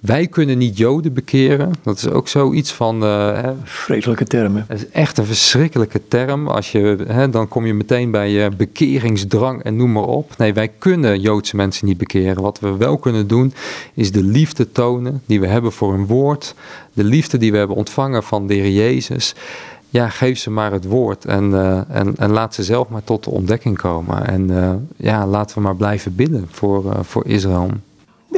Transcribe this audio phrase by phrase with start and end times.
[0.00, 1.72] Wij kunnen niet Joden bekeren.
[1.82, 3.04] Dat is ook zoiets van.
[3.04, 4.64] Uh, Vreselijke termen.
[4.68, 6.48] Het is echt een verschrikkelijke term.
[6.48, 10.36] Als je, hè, dan kom je meteen bij uh, bekeringsdrang en noem maar op.
[10.36, 12.42] Nee, wij kunnen Joodse mensen niet bekeren.
[12.42, 13.52] Wat we wel kunnen doen,
[13.94, 16.54] is de liefde tonen die we hebben voor hun woord.
[16.92, 19.34] De liefde die we hebben ontvangen van de Heer Jezus.
[19.88, 23.24] Ja, geef ze maar het woord en, uh, en, en laat ze zelf maar tot
[23.24, 24.26] de ontdekking komen.
[24.26, 24.50] En
[24.96, 27.70] ja, laten we maar blijven bidden voor, voor Israël.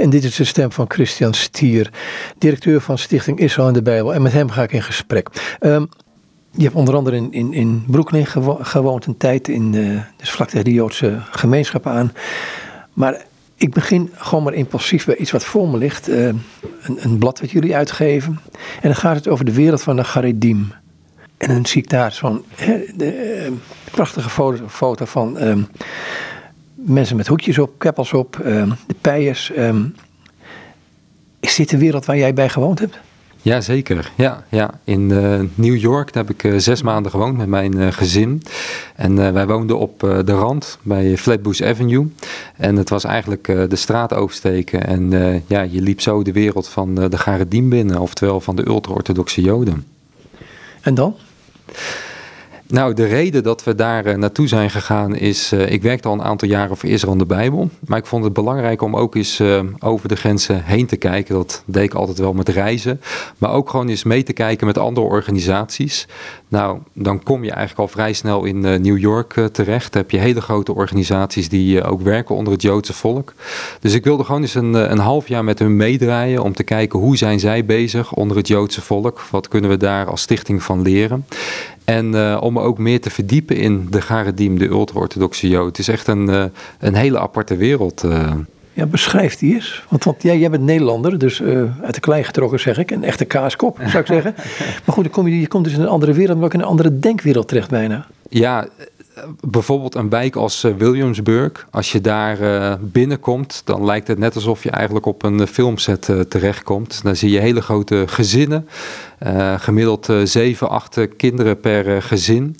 [0.02, 1.90] En dit is de stem van Christian Stier,
[2.38, 4.14] directeur van Stichting Israël in de Bijbel.
[4.14, 5.28] En met hem ga ik in gesprek.
[5.60, 5.88] Um,
[6.50, 8.26] je hebt onder andere in, in, in Brooklyn
[8.60, 12.12] gewoond een tijd, in de, dus vlak tegen de Joodse gemeenschap aan.
[12.92, 13.24] Maar
[13.56, 16.08] ik begin gewoon maar impulsief bij iets wat voor me ligt.
[16.08, 16.38] Uh, een,
[16.96, 18.40] een, blad wat jullie uitgeven.
[18.52, 20.72] En dan gaat het over de wereld van de Garedim.
[21.36, 22.44] En dan zie ik daar zo'n
[22.98, 23.50] uh,
[23.90, 25.42] prachtige foto, foto van...
[25.42, 25.54] Uh,
[26.84, 29.52] mensen met hoedjes op, keppels op, ehm, de pijers.
[29.52, 29.84] Ehm,
[31.40, 32.98] is dit de wereld waar jij bij gewoond hebt?
[33.42, 34.70] Jazeker, ja, ja.
[34.84, 38.42] In uh, New York daar heb ik uh, zes maanden gewoond met mijn uh, gezin.
[38.96, 42.12] En wij woonden op de rand bij Flatbush Avenue.
[42.56, 44.86] En het was eigenlijk de straat oversteken.
[44.86, 45.10] En
[45.46, 49.86] ja, je liep zo de wereld van de Garedim binnen, oftewel van de ultra-orthodoxe Joden.
[50.80, 51.16] En dan?
[52.72, 56.14] Nou, de reden dat we daar uh, naartoe zijn gegaan is, uh, ik werkte al
[56.14, 59.40] een aantal jaren voor Israël de Bijbel, maar ik vond het belangrijk om ook eens
[59.40, 61.34] uh, over de grenzen heen te kijken.
[61.34, 63.00] Dat deed ik altijd wel met reizen,
[63.38, 66.08] maar ook gewoon eens mee te kijken met andere organisaties.
[66.48, 69.92] Nou, dan kom je eigenlijk al vrij snel in New York terecht.
[69.92, 73.34] Dan heb je hele grote organisaties die ook werken onder het Joodse volk.
[73.80, 76.98] Dus ik wilde gewoon eens een, een half jaar met hun meedraaien om te kijken
[76.98, 79.20] hoe zijn zij bezig onder het Joodse volk.
[79.30, 81.26] Wat kunnen we daar als stichting van leren?
[81.84, 85.66] En uh, om ook meer te verdiepen in de Garedim, de ultra-orthodoxe Jood.
[85.66, 86.44] Het is echt een, uh,
[86.78, 88.04] een hele aparte wereld.
[88.04, 88.32] Uh.
[88.72, 89.84] Ja, beschrijf die eens.
[89.88, 91.42] Want, want jij, jij bent Nederlander, dus
[91.82, 92.90] uit de klei getrokken zeg ik.
[92.90, 94.34] Een echte kaaskop, zou ik zeggen.
[94.84, 96.60] maar goed, dan kom je, je komt dus in een andere wereld, maar ook in
[96.60, 98.06] een andere denkwereld terecht bijna.
[98.28, 98.68] Ja,
[99.40, 102.38] bijvoorbeeld een wijk als eh, Williamsburg, als je daar
[102.80, 107.00] binnenkomt, dan lijkt het net alsof je eigenlijk op een filmset terechtkomt.
[107.02, 108.68] Dan zie je hele grote gezinnen,
[109.26, 112.56] uh, gemiddeld 7, 8 kinderen per gezin.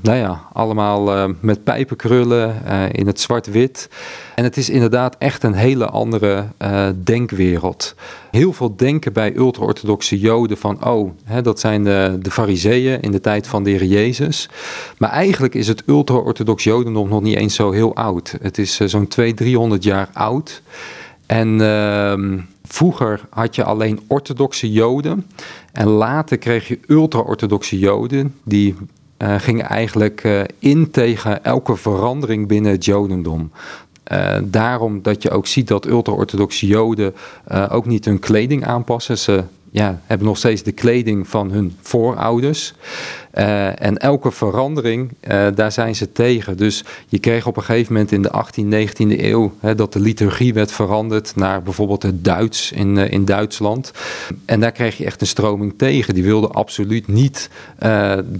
[0.00, 3.88] nou ja, allemaal met pijpenkrullen in het zwart-wit.
[4.34, 6.44] En het is inderdaad echt een hele andere
[7.04, 7.94] denkwereld.
[8.30, 13.10] Heel veel denken bij ultra-orthodoxe Joden van, oh, hè, dat zijn de, de fariseeën in
[13.10, 14.48] de tijd van de Heer Jezus.
[14.98, 18.34] Maar eigenlijk is het ultra-orthodox Jodendom nog niet eens zo heel oud.
[18.42, 20.62] Het is uh, zo'n 200, 300 jaar oud.
[21.28, 25.26] En uh, vroeger had je alleen orthodoxe Joden.
[25.72, 28.34] En later kreeg je ultra-orthodoxe Joden.
[28.42, 28.74] Die
[29.18, 33.50] uh, gingen eigenlijk uh, in tegen elke verandering binnen het Jodendom.
[34.12, 37.14] Uh, daarom dat je ook ziet dat ultra-orthodoxe Joden
[37.70, 39.18] ook niet hun kleding aanpassen.
[39.18, 42.74] Ze ja, hebben nog steeds de kleding van hun voorouders.
[43.34, 46.56] Uh, en elke verandering, uh, daar zijn ze tegen.
[46.56, 50.00] Dus je kreeg op een gegeven moment in de 18e, 19e eeuw hè, dat de
[50.00, 53.92] liturgie werd veranderd naar bijvoorbeeld het Duits in, uh, in Duitsland.
[54.44, 56.14] En daar kreeg je echt een stroming tegen.
[56.14, 57.50] Die wilde absoluut niet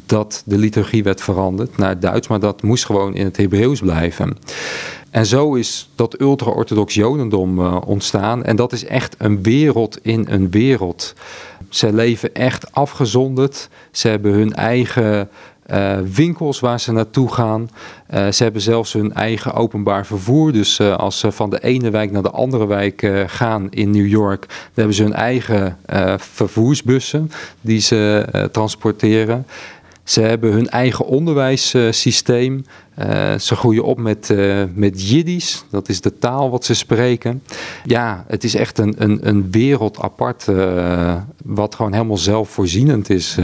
[0.06, 3.80] dat de liturgie werd veranderd naar het Duits, maar dat moest gewoon in het Hebreeuws
[3.80, 4.36] blijven.
[5.10, 8.44] En zo is dat ultra-orthodox Jodendom uh, ontstaan.
[8.44, 11.14] En dat is echt een wereld in een wereld.
[11.68, 13.68] Ze leven echt afgezonderd.
[13.90, 15.28] Ze hebben hun eigen
[15.70, 17.70] uh, winkels waar ze naartoe gaan.
[18.14, 20.52] Uh, ze hebben zelfs hun eigen openbaar vervoer.
[20.52, 24.46] Dus als ze van de ene wijk naar de andere wijk gaan in New York,
[24.48, 25.78] dan hebben ze hun eigen
[26.16, 27.30] vervoersbussen
[27.60, 29.46] die ze transporteren.
[30.08, 32.64] Ze hebben hun eigen onderwijssysteem.
[32.98, 37.42] Uh, ze groeien op met, uh, met Jiddisch, dat is de taal wat ze spreken.
[37.84, 41.14] Ja, het is echt een, een, een wereld apart, uh,
[41.44, 43.36] wat gewoon helemaal zelfvoorzienend is.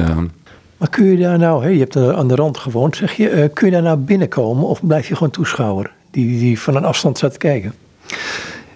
[0.76, 3.72] Maar kun je daar nou, je hebt aan de rand gewoond, zeg je, kun je
[3.72, 7.38] daar nou binnenkomen of blijf je gewoon toeschouwer die, die van een afstand staat te
[7.38, 7.74] kijken?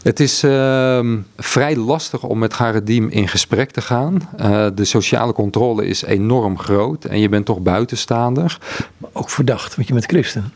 [0.03, 4.29] Het is uh, vrij lastig om met Garedim in gesprek te gaan.
[4.41, 8.59] Uh, de sociale controle is enorm groot en je bent toch buitenstaander.
[8.99, 10.53] Maar ook verdacht, want je bent christen.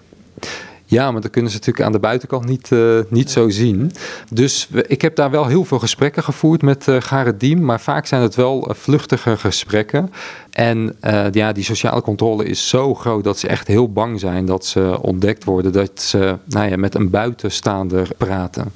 [0.84, 3.92] Ja, maar dat kunnen ze natuurlijk aan de buitenkant niet, uh, niet zo zien.
[4.30, 8.06] Dus we, ik heb daar wel heel veel gesprekken gevoerd met uh, Garedim, maar vaak
[8.06, 10.12] zijn het wel uh, vluchtige gesprekken.
[10.50, 10.96] En
[11.32, 14.98] ja, die sociale controle is zo groot dat ze echt heel bang zijn dat ze
[15.00, 18.72] ontdekt worden, dat ze nou ja, met een buitenstaander praten.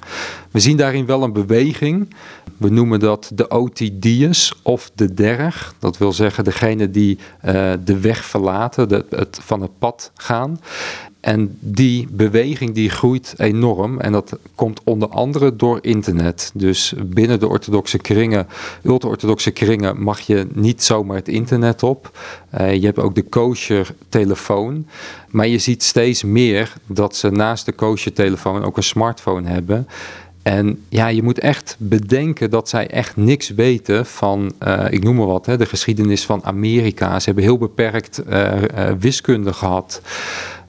[0.57, 2.15] We zien daarin wel een beweging.
[2.57, 5.75] We noemen dat de OTD'ers of de derg.
[5.79, 10.61] Dat wil zeggen degene die uh, de weg verlaten, het, van het pad gaan.
[11.21, 16.51] En die beweging die groeit enorm en dat komt onder andere door internet.
[16.55, 18.47] Dus binnen de orthodoxe kringen,
[18.83, 22.19] ultra-orthodoxe kringen, mag je niet zomaar het internet op.
[22.61, 24.87] Uh, je hebt ook de kosher telefoon.
[25.31, 29.87] Maar je ziet steeds meer dat ze naast de kosher telefoon ook een smartphone hebben.
[30.47, 35.17] En ja, je moet echt bedenken dat zij echt niks weten van, uh, ik noem
[35.17, 37.19] maar wat, hè, de geschiedenis van Amerika.
[37.19, 40.03] Ze hebben heel beperkt uh, uh, wiskunde gehad.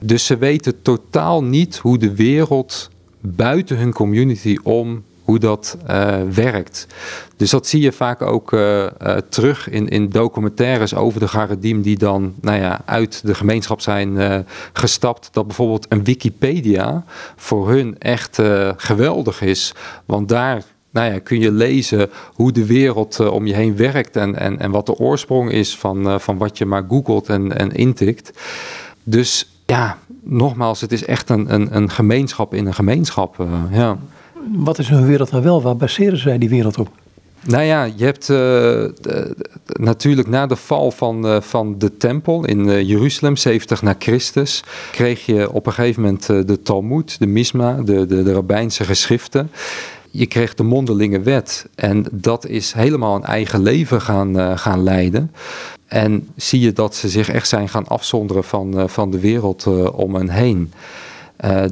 [0.00, 2.90] Dus ze weten totaal niet hoe de wereld
[3.20, 6.86] buiten hun community om hoe dat uh, werkt.
[7.36, 11.82] Dus dat zie je vaak ook uh, uh, terug in, in documentaires over de Garedim
[11.82, 15.28] die dan nou ja, uit de gemeenschap zijn gestapt.
[15.32, 17.04] Dat bijvoorbeeld een Wikipedia
[17.36, 18.38] voor hun echt
[18.76, 19.74] geweldig is.
[20.04, 24.36] Want daar nou ja, kun je lezen hoe de wereld om je heen werkt en,
[24.36, 28.38] en, en wat de oorsprong is van, van wat je maar googelt en, en intikt.
[29.04, 33.46] Dus ja, nogmaals, het is echt een, een, een gemeenschap in een gemeenschap.
[33.70, 33.98] ja.
[34.56, 35.62] Wat is hun wereld dan wel?
[35.62, 36.88] Waar baseren zij die wereld op?
[37.44, 38.84] Nou ja, je hebt uh,
[39.80, 45.26] natuurlijk na de val van, uh, van de tempel in Jeruzalem, 70 na Christus, kreeg
[45.26, 49.50] je op een gegeven moment de Talmud, de Misma, de, de, de rabbijnse geschriften.
[50.10, 55.32] Je kreeg de mondelinge wet en dat is helemaal een eigen leven gaan, gaan leiden.
[55.86, 60.14] En zie je dat ze zich echt zijn gaan afzonderen van, van de wereld om
[60.14, 60.72] hen heen.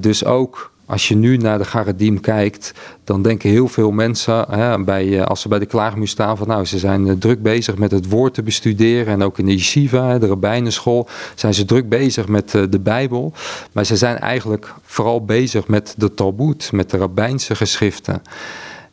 [0.00, 2.72] dus ook als je nu naar de Garedim kijkt,
[3.04, 6.64] dan denken heel veel mensen, hè, bij, als ze bij de klaagmuur staan, van nou,
[6.64, 9.12] ze zijn druk bezig met het woord te bestuderen.
[9.12, 13.32] En ook in de yeshiva, de rabbijnenschool, zijn ze druk bezig met de Bijbel.
[13.72, 18.22] Maar ze zijn eigenlijk vooral bezig met de Talmud, met de rabbijnse geschriften.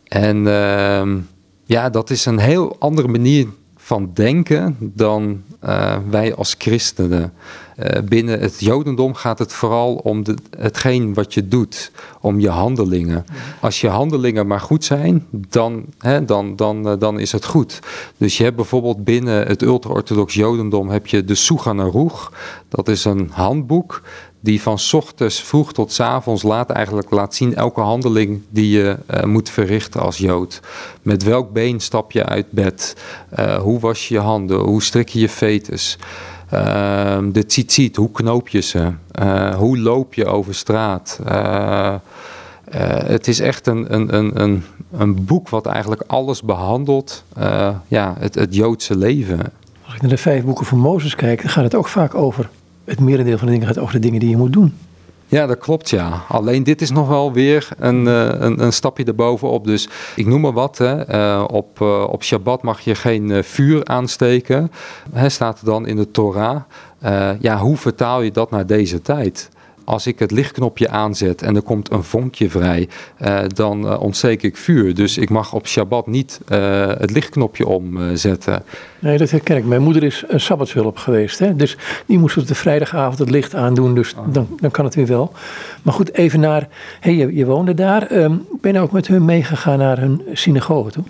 [0.08, 1.02] En uh,
[1.66, 3.48] ja, dat is een heel andere manier
[3.78, 5.44] van denken dan
[6.10, 7.34] wij als christenen.
[7.80, 11.92] Uh, binnen het Jodendom gaat het vooral om de, hetgeen wat je doet,
[12.22, 13.26] om je handelingen.
[13.60, 17.80] Als je handelingen maar goed zijn, dan, hè, dan, dan, uh, dan is het goed.
[18.18, 22.32] Dus je hebt bijvoorbeeld binnen het ultra-orthodox Jodendom heb je de Sugan Aruch.
[22.70, 24.02] Dat is een handboek
[24.40, 28.98] die van ochtends vroeg tot s avonds laat eigenlijk laat zien elke handeling die je
[29.12, 30.60] uh, moet verrichten als Jood.
[31.02, 32.96] Met welk been stap je uit bed?
[33.62, 34.60] Hoe was je je handen?
[34.60, 35.98] Hoe strik je je fetus?
[36.54, 38.92] Uh, de tzitzit, hoe knoop je ze?
[39.58, 41.20] hoe loop je over straat?
[42.70, 47.24] het is echt een, een, een, een, een boek wat eigenlijk alles behandelt,
[47.88, 49.40] ja, het, het Joodse leven.
[49.86, 52.50] Als ik naar de vijf boeken van Mozes kijk, dan gaat het ook vaak over
[52.86, 54.74] het merendeel van de dingen gaat over de dingen die je moet doen.
[55.34, 56.24] Ja, dat klopt ja.
[56.28, 59.66] Alleen dit is nog wel weer een, een, een stapje erbovenop.
[59.66, 60.78] Dus ik noem maar wat.
[60.78, 61.16] Hè.
[61.16, 64.72] Uh, op, uh, op Shabbat mag je geen vuur aansteken.
[65.14, 66.62] Hè, staat er dan in de Torah.
[67.40, 69.50] ja, hoe vertaal je dat naar deze tijd?
[69.84, 72.88] Als ik het lichtknopje aanzet en er komt een vonkje vrij,
[73.22, 74.96] uh, dan uh, ontsteek ik vuur.
[74.96, 78.64] Dus ik mag op Shabbat niet uh, het lichtknopje omzetten.
[79.00, 79.66] nee, dat herken ik.
[79.66, 81.40] Mijn moeder is een sabbatshulp geweest.
[81.40, 81.56] Hè?
[81.56, 83.96] Dus die moest op de vrijdagavond het licht aandoen.
[83.96, 84.34] Dus oh.
[84.34, 85.32] dan, dan kan het weer wel.
[85.82, 86.68] Maar goed, even naar...
[87.00, 88.12] Hey, je, je woonde daar.
[88.12, 91.04] Um, ben je ook met hun meegegaan naar hun synagoge toe?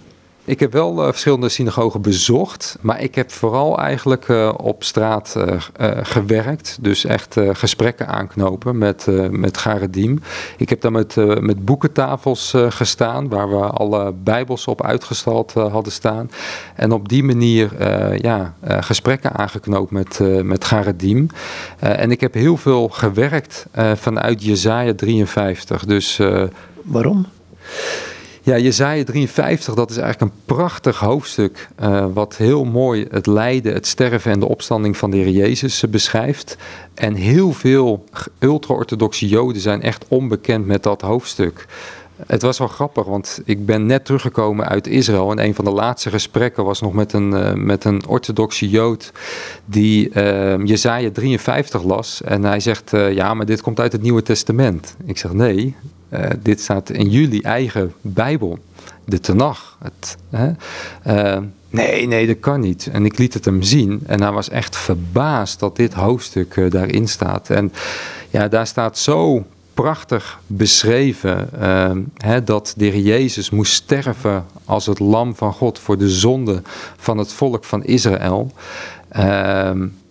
[0.46, 5.36] Ik heb wel uh, verschillende synagogen bezocht, maar ik heb vooral eigenlijk uh, op straat
[5.38, 5.62] uh,
[6.02, 6.78] gewerkt.
[6.82, 10.22] Dus echt gesprekken aanknopen met, met Garedim.
[10.58, 16.32] Ik heb daar met, met boekentafels gestaan, waar we alle bijbels op uitgestald hadden staan.
[16.76, 17.72] En op die manier
[18.24, 21.28] ja, gesprekken aangeknoopt met, met Garedim.
[21.80, 23.66] en ik heb heel veel gewerkt
[23.96, 25.86] vanuit Jezaja 53.
[25.86, 26.20] Dus,
[26.84, 27.26] Waarom?
[28.46, 31.70] Ja, Jezaja 53, dat is eigenlijk een prachtig hoofdstuk.
[31.82, 35.84] Uh, wat heel mooi het lijden, het sterven en de opstanding van de Heer Jezus
[35.84, 36.58] uh, beschrijft.
[36.94, 38.04] En heel veel
[38.40, 41.66] ultra-orthodoxe Joden zijn echt onbekend met dat hoofdstuk.
[42.28, 45.32] Het was wel grappig, want ik ben net teruggekomen uit Israël.
[45.32, 49.12] En een van de laatste gesprekken was nog met een, uh, met een orthodoxe Jood.
[49.66, 50.10] die
[50.64, 52.22] Jezaja 53 las.
[52.22, 54.96] En hij zegt: Ja, maar dit komt uit het Nieuwe Testament.
[55.06, 55.76] Ik zeg: Nee,
[56.14, 58.60] uh, dit staat in jullie eigen Bijbel,
[59.06, 59.78] de Tenach.
[59.82, 60.18] Het,
[61.08, 61.38] uh,
[61.70, 62.90] nee, nee, dat kan niet.
[62.92, 66.72] En ik liet het hem zien en hij was echt verbaasd dat dit hoofdstuk uh,
[66.72, 67.50] daarin staat.
[67.50, 67.72] En
[68.30, 71.50] ja, daar staat zo prachtig beschreven
[72.18, 76.62] hè, dat de Heer Jezus moest sterven als het lam van God voor de zonde
[76.98, 78.52] van het volk van Israël.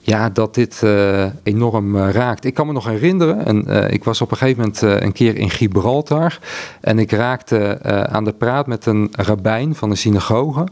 [0.05, 2.45] Ja, dat dit uh, enorm uh, raakt.
[2.45, 5.37] Ik kan me nog herinneren, en, uh, ik was op een gegeven moment een keer
[5.37, 6.39] in Gibraltar
[6.81, 10.67] en ik raakte aan de praat met een rabbijn van de synagoge.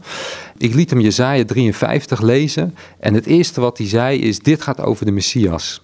[0.57, 4.81] Ik liet hem Jezaja 53 lezen en het eerste wat hij zei is, dit gaat
[4.81, 5.81] over de Messias.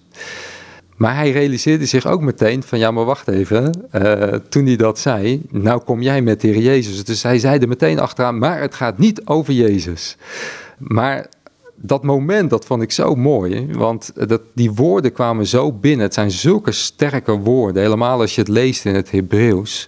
[0.96, 3.88] Maar hij realiseerde zich ook meteen van ja, maar wacht even.
[4.50, 7.04] toen hij dat zei, nou kom jij met de Heer Jezus.
[7.04, 10.18] Dus hij zei er meteen achteraan, maar het gaat niet over Jezus.
[10.77, 11.27] Maar
[11.79, 13.67] dat moment, dat vond ik zo mooi.
[13.72, 16.05] Want dat, die woorden kwamen zo binnen.
[16.05, 17.81] Het zijn zulke sterke woorden.
[17.81, 19.88] Helemaal als je het leest in het Hebreeuws.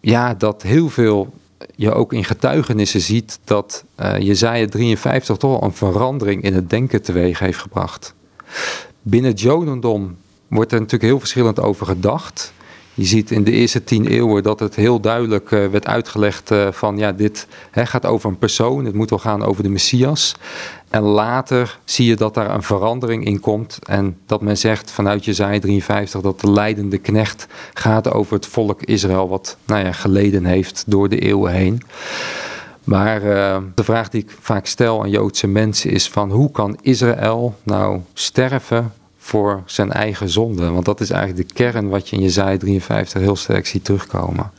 [0.00, 1.32] Ja, dat heel veel
[1.76, 7.02] je ook in getuigenissen ziet dat uh, Jezaja 53 toch een verandering in het denken
[7.02, 8.14] teweeg heeft gebracht.
[9.02, 10.16] Binnen het Jodendom
[10.48, 12.52] wordt er natuurlijk heel verschillend over gedacht.
[12.98, 16.72] Je ziet in de eerste tien eeuwen dat het heel duidelijk uh, werd uitgelegd uh,
[16.72, 20.34] van ja, dit hè, gaat over een persoon, het moet wel gaan over de Messias.
[20.90, 25.24] En later zie je dat daar een verandering in komt en dat men zegt vanuit
[25.24, 30.44] Jezaja 53 dat de leidende knecht gaat over het volk Israël wat nou ja, geleden
[30.44, 31.82] heeft door de eeuwen heen.
[32.84, 36.78] Maar uh, de vraag die ik vaak stel aan Joodse mensen is van hoe kan
[36.80, 38.92] Israël nou sterven
[39.28, 40.70] voor zijn eigen zonde.
[40.70, 44.50] Want dat is eigenlijk de kern wat je in Jezaja 53 heel sterk ziet terugkomen.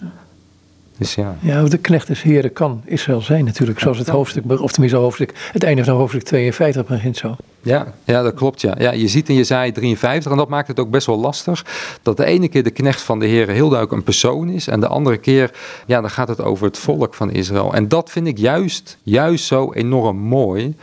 [0.97, 1.35] Dus ja.
[1.39, 3.79] ja, de knecht des heren kan Israël zijn natuurlijk.
[3.79, 7.35] Zoals het hoofdstuk, of tenminste hoofdstuk, het einde van hoofdstuk 52 begint zo.
[7.61, 8.61] Ja, ja, dat klopt.
[8.61, 8.75] Ja.
[8.77, 11.65] Ja, je ziet in Jezaja 53, en dat maakt het ook best wel lastig,
[12.01, 14.79] dat de ene keer de knecht van de Heer heel duidelijk een persoon is, en
[14.79, 15.51] de andere keer,
[15.85, 17.73] ja, dan gaat het over het volk van Israël.
[17.73, 20.75] En dat vind ik juist, juist zo enorm mooi.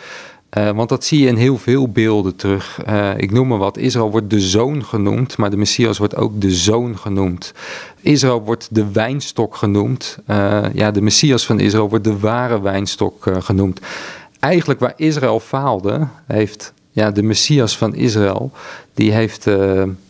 [0.54, 2.80] Uh, want dat zie je in heel veel beelden terug.
[2.88, 3.76] Uh, ik noem maar wat.
[3.76, 7.52] Israël wordt de zoon genoemd, maar de Messias wordt ook de zoon genoemd.
[8.00, 10.18] Israël wordt de wijnstok genoemd.
[10.30, 13.80] Uh, ja, de Messias van Israël wordt de ware wijnstok genoemd.
[14.40, 18.50] Eigenlijk waar Israël faalde, heeft ja, de Messias van Israël,
[18.94, 19.44] die heeft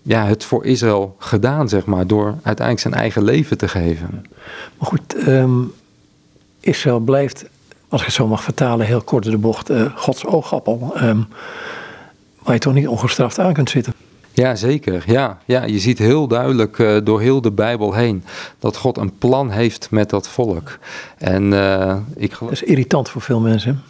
[0.03, 4.27] ja, het voor Israël gedaan, zeg maar, door uiteindelijk zijn eigen leven te geven.
[4.79, 5.73] Maar goed, um,
[6.61, 7.45] Israël blijft
[7.89, 10.93] als ik het zo mag vertalen, heel kort de bocht, uh, Gods oogappel.
[11.03, 11.29] Um,
[12.43, 13.93] waar je toch niet ongestraft aan kunt zitten.
[14.37, 15.03] Ja, zeker.
[15.07, 18.25] Ja, ja, je ziet heel duidelijk uh, door heel de Bijbel heen
[18.59, 20.79] dat God een plan heeft met dat volk.
[21.19, 22.53] En, uh, ik geloof...
[22.53, 23.83] Dat is irritant voor veel mensen.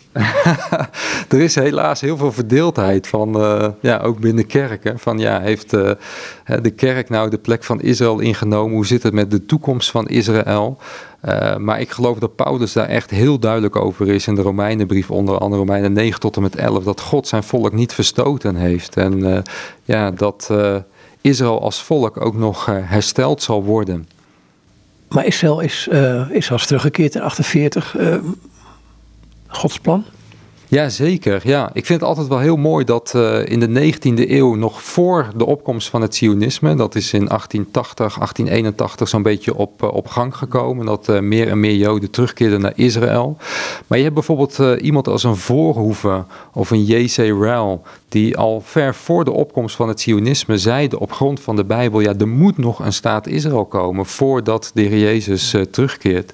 [1.28, 4.98] er is helaas heel veel verdeeldheid van, uh, ja, ook binnen kerken.
[4.98, 8.74] Van ja, heeft de kerk nou de plek van Israël ingenomen?
[8.74, 10.78] Hoe zit het met de toekomst van Israël?
[11.26, 15.10] Uh, maar ik geloof dat Paulus daar echt heel duidelijk over is in de Romeinenbrief,
[15.10, 18.96] onder andere Romeinen 9 tot en met 11, dat God zijn volk niet verstoten heeft.
[18.96, 19.38] En uh,
[19.84, 20.76] ja, dat uh,
[21.20, 24.08] Israël als volk ook nog hersteld zal worden.
[25.08, 25.88] Maar Israël is,
[26.30, 27.96] is teruggekeerd in 48.
[29.46, 30.04] Gods plan?
[30.68, 31.40] Ja, zeker.
[31.44, 31.70] Ja.
[31.72, 35.28] Ik vind het altijd wel heel mooi dat uh, in de 19e eeuw, nog voor
[35.36, 40.06] de opkomst van het Zionisme, dat is in 1880, 1881 zo'n beetje op, uh, op
[40.06, 43.36] gang gekomen, dat uh, meer en meer Joden terugkeerden naar Israël.
[43.86, 47.16] Maar je hebt bijvoorbeeld iemand als een Voorhoeven of een J.C.
[47.16, 51.64] Ryle, die al ver voor de opkomst van het Zionisme zeiden op grond van de
[51.64, 56.32] Bijbel, ja, er moet nog een staat Israël komen voordat de Heer Jezus terugkeert.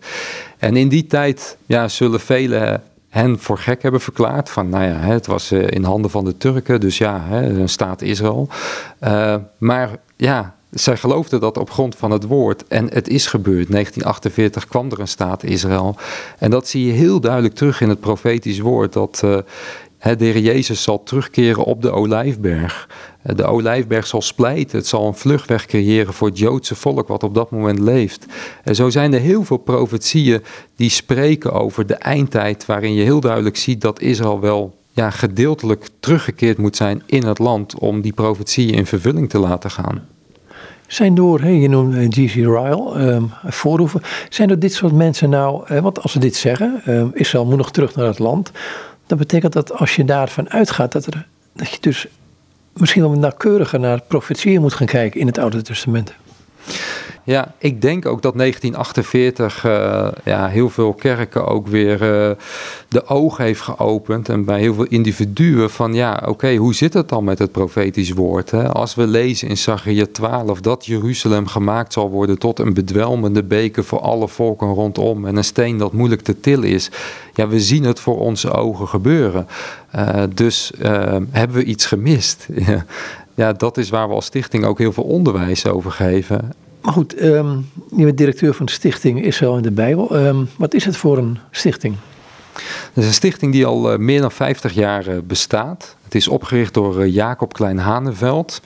[0.59, 4.51] En in die tijd ja, zullen velen hen voor gek hebben verklaard.
[4.51, 8.03] Van nou ja, het was eh, in handen van de Turken, dus ja, een staat
[8.03, 8.49] Israël.
[9.01, 12.67] Uh, maar ja, zij geloofden dat op grond van het woord.
[12.69, 13.71] En het is gebeurd.
[13.71, 15.97] 1948 kwam er een staat Israël.
[16.39, 18.93] En dat zie je heel duidelijk terug in het profetisch woord.
[18.93, 19.39] Dat uh,
[20.03, 22.89] de Heer Jezus zal terugkeren op de Olijfberg.
[23.23, 24.79] De Olijfberg zal splijten.
[24.79, 28.27] Het zal een vluchtweg creëren voor het Joodse volk wat op dat moment leeft.
[28.65, 30.43] En zo zijn er heel veel profetieën
[30.77, 32.67] die spreken over de eindtijd.
[32.67, 37.39] Waarin je heel duidelijk ziet dat Israël wel ja, gedeeltelijk teruggekeerd moet zijn in het
[37.39, 37.79] land.
[37.79, 40.07] Om die profetieën in vervulling te laten gaan.
[40.87, 42.35] Zijn door, je noemt eh, G.C.
[42.35, 43.31] Ryle, um.
[44.29, 47.57] Zijn er dit soort mensen nou, uh, want als ze dit zeggen, uh, Israël moet
[47.57, 48.51] nog terug naar het land.
[49.13, 52.07] Dan betekent dat als je daarvan uitgaat dat, er, dat je dus
[52.73, 56.15] misschien wel nauwkeuriger naar profetieën moet gaan kijken in het Oude Testament.
[57.25, 62.31] Ja, ik denk ook dat 1948 uh, eh, ja, heel veel kerken ook weer uh,
[62.89, 64.29] de ogen heeft geopend.
[64.29, 68.13] En bij heel veel individuen van ja, oké, hoe zit het dan met het profetisch
[68.13, 68.51] woord?
[68.51, 68.69] Hè?
[68.69, 73.85] Als we lezen in Zachariah 12 dat Jeruzalem gemaakt zal worden tot een bedwelmende beker
[73.85, 75.27] voor alle volken rondom.
[75.27, 76.91] En een steen dat moeilijk te tillen is.
[77.35, 79.47] Ja, we zien het voor onze ogen gebeuren.
[79.97, 80.73] Uh, dus
[81.31, 82.49] hebben we iets gemist?
[83.35, 86.53] ja, dat is waar we als stichting ook heel veel onderwijs over geven.
[86.83, 90.17] Maar goed, um, je bent directeur van de stichting Israël in de Bijbel.
[90.17, 91.97] Um, wat is het voor een stichting?
[92.95, 95.97] Dat is een stichting die al meer dan 50 jaar bestaat.
[96.05, 98.61] Het is opgericht door Jacob Klein Haneveld.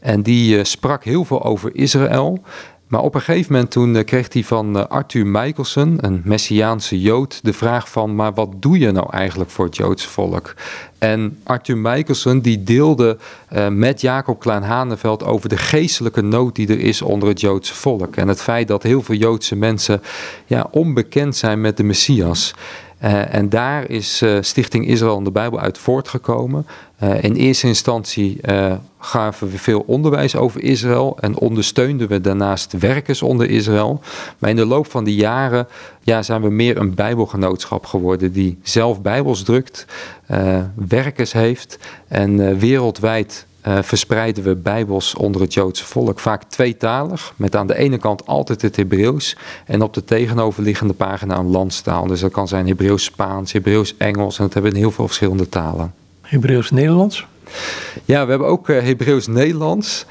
[0.00, 2.42] En die sprak heel veel over Israël.
[2.90, 7.00] Maar op een gegeven moment toen eh, kreeg hij van eh, Arthur Michelson, een Messiaanse
[7.00, 10.54] Jood, de vraag van, maar wat doe je nou eigenlijk voor het Joodse volk?
[10.98, 13.18] En Arthur Michelson die deelde
[13.52, 18.16] uh, met Jacob Klein-Haneveld over de geestelijke nood die er is onder het Joodse volk.
[18.16, 20.02] En het feit dat heel veel Joodse mensen
[20.46, 22.54] ja, onbekend zijn met de Messias.
[23.30, 26.66] En daar is Stichting Israël en de Bijbel uit voortgekomen.
[27.02, 28.40] Uh, in eerste instantie
[28.98, 34.00] gaven we veel onderwijs over Israël en ondersteunden we daarnaast werkers onder Israël.
[34.38, 35.66] Maar in de loop van die jaren
[36.00, 39.86] ja, zijn we meer een Bijbelgenootschap geworden die zelf Bijbels drukt,
[40.74, 41.78] werkers heeft
[42.08, 46.20] en wereldwijd verspreiden we Bijbels onder het Joodse volk.
[46.20, 51.38] Vaak tweetalig, met aan de ene kant altijd het Hebreeuws en op de tegenoverliggende pagina
[51.38, 52.06] een landstaal.
[52.06, 55.99] Dus dat kan zijn Hebreeuws-Spaans, Hebreeuws-Engels en dat hebben we in heel veel verschillende talen.
[56.30, 57.26] Hebreeuws-Nederlands?
[58.04, 60.06] Ja, we hebben ook uh, Hebreeuws-Nederlands.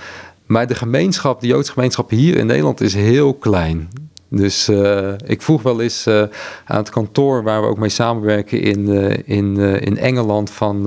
[0.46, 3.90] Maar de gemeenschap, de Joodse gemeenschap hier in Nederland is heel klein.
[4.31, 6.24] Dus uh, ik vroeg wel eens uh,
[6.65, 10.83] aan het kantoor waar we ook mee samenwerken in, uh, in, in Engeland van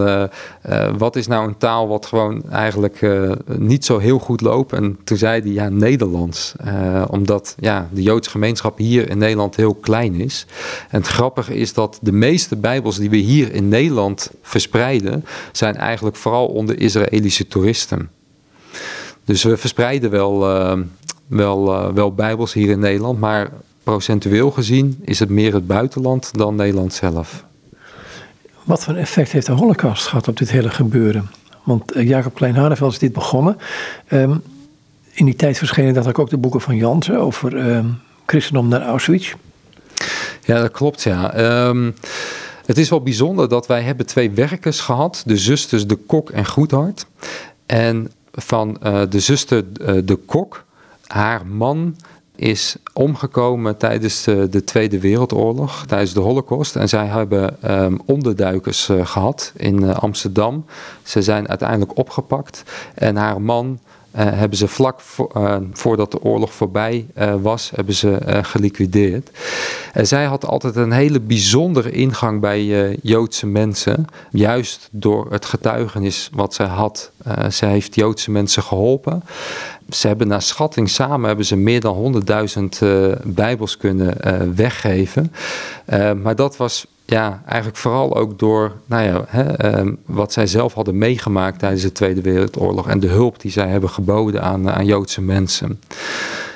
[0.99, 3.07] wat is nou een taal wat gewoon eigenlijk
[3.47, 4.73] niet zo heel goed loopt.
[4.73, 6.55] En toen zei hij ja Nederlands.
[7.09, 10.47] omdat ja, de Joodse gemeenschap hier in Nederland heel klein is.
[10.91, 15.77] En het grappige is dat de meeste bijbels die we hier in Nederland verspreiden zijn
[15.77, 18.11] eigenlijk vooral onder Israëlische toeristen.
[19.25, 20.47] Dus we verspreiden wel
[21.95, 23.51] wel bijbels hier in Nederland, maar
[23.83, 27.45] procentueel gezien is het meer het buitenland dan Nederland zelf.
[28.65, 31.31] Wat voor effect heeft de holocaust gehad op dit hele gebeuren?
[31.63, 33.57] Want uh, Jacob Klein-Hareveld is dit begonnen.
[34.13, 34.43] Um,
[35.13, 39.35] in die tijd verschenen dat ook de boeken van Jansen over um, christendom naar Auschwitz.
[40.45, 41.39] Ja, dat klopt ja.
[41.69, 41.95] Um,
[42.67, 45.23] het is wel bijzonder dat wij hebben twee werkers gehad.
[45.27, 47.07] De zusters De Kok en Goedhart.
[47.67, 49.65] En van uh, de zuster
[50.05, 50.65] De Kok
[51.13, 51.97] haar man
[52.37, 56.77] is omgekomen tijdens de, de, Tweede Wereldoorlog, tijdens de Holocaust.
[56.77, 60.65] En zij hebben um, onderduikers uh, gehad in uh, Amsterdam.
[61.03, 62.63] Ze zijn uiteindelijk opgepakt
[62.95, 63.79] en haar man
[64.17, 67.07] uh, hebben ze vlak voor, voordat de oorlog voorbij
[67.41, 69.31] was, hebben ze geliquideerd.
[69.93, 76.31] En zij had altijd een hele bijzondere ingang bij Joodse mensen, juist door het getuigenis
[76.33, 77.11] wat zij had.
[77.49, 79.23] zij heeft Joodse mensen geholpen
[79.95, 82.23] ze hebben naar schatting samen hebben ze meer dan
[82.59, 85.33] 100.000 uh, bijbels kunnen uh, weggeven.
[85.93, 90.47] Uh, maar dat was ja, eigenlijk vooral ook door nou ja, hè, ehm, wat zij
[90.47, 94.71] zelf hadden meegemaakt tijdens de Tweede Wereldoorlog en de hulp die zij hebben geboden aan,
[94.71, 95.81] aan Joodse mensen.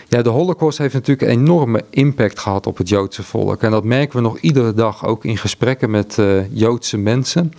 [0.09, 3.63] Ja, de Holocaust heeft natuurlijk een enorme impact gehad op het Joodse volk.
[3.63, 7.53] En dat merken we nog iedere dag ook in gesprekken met uh, Joodse mensen.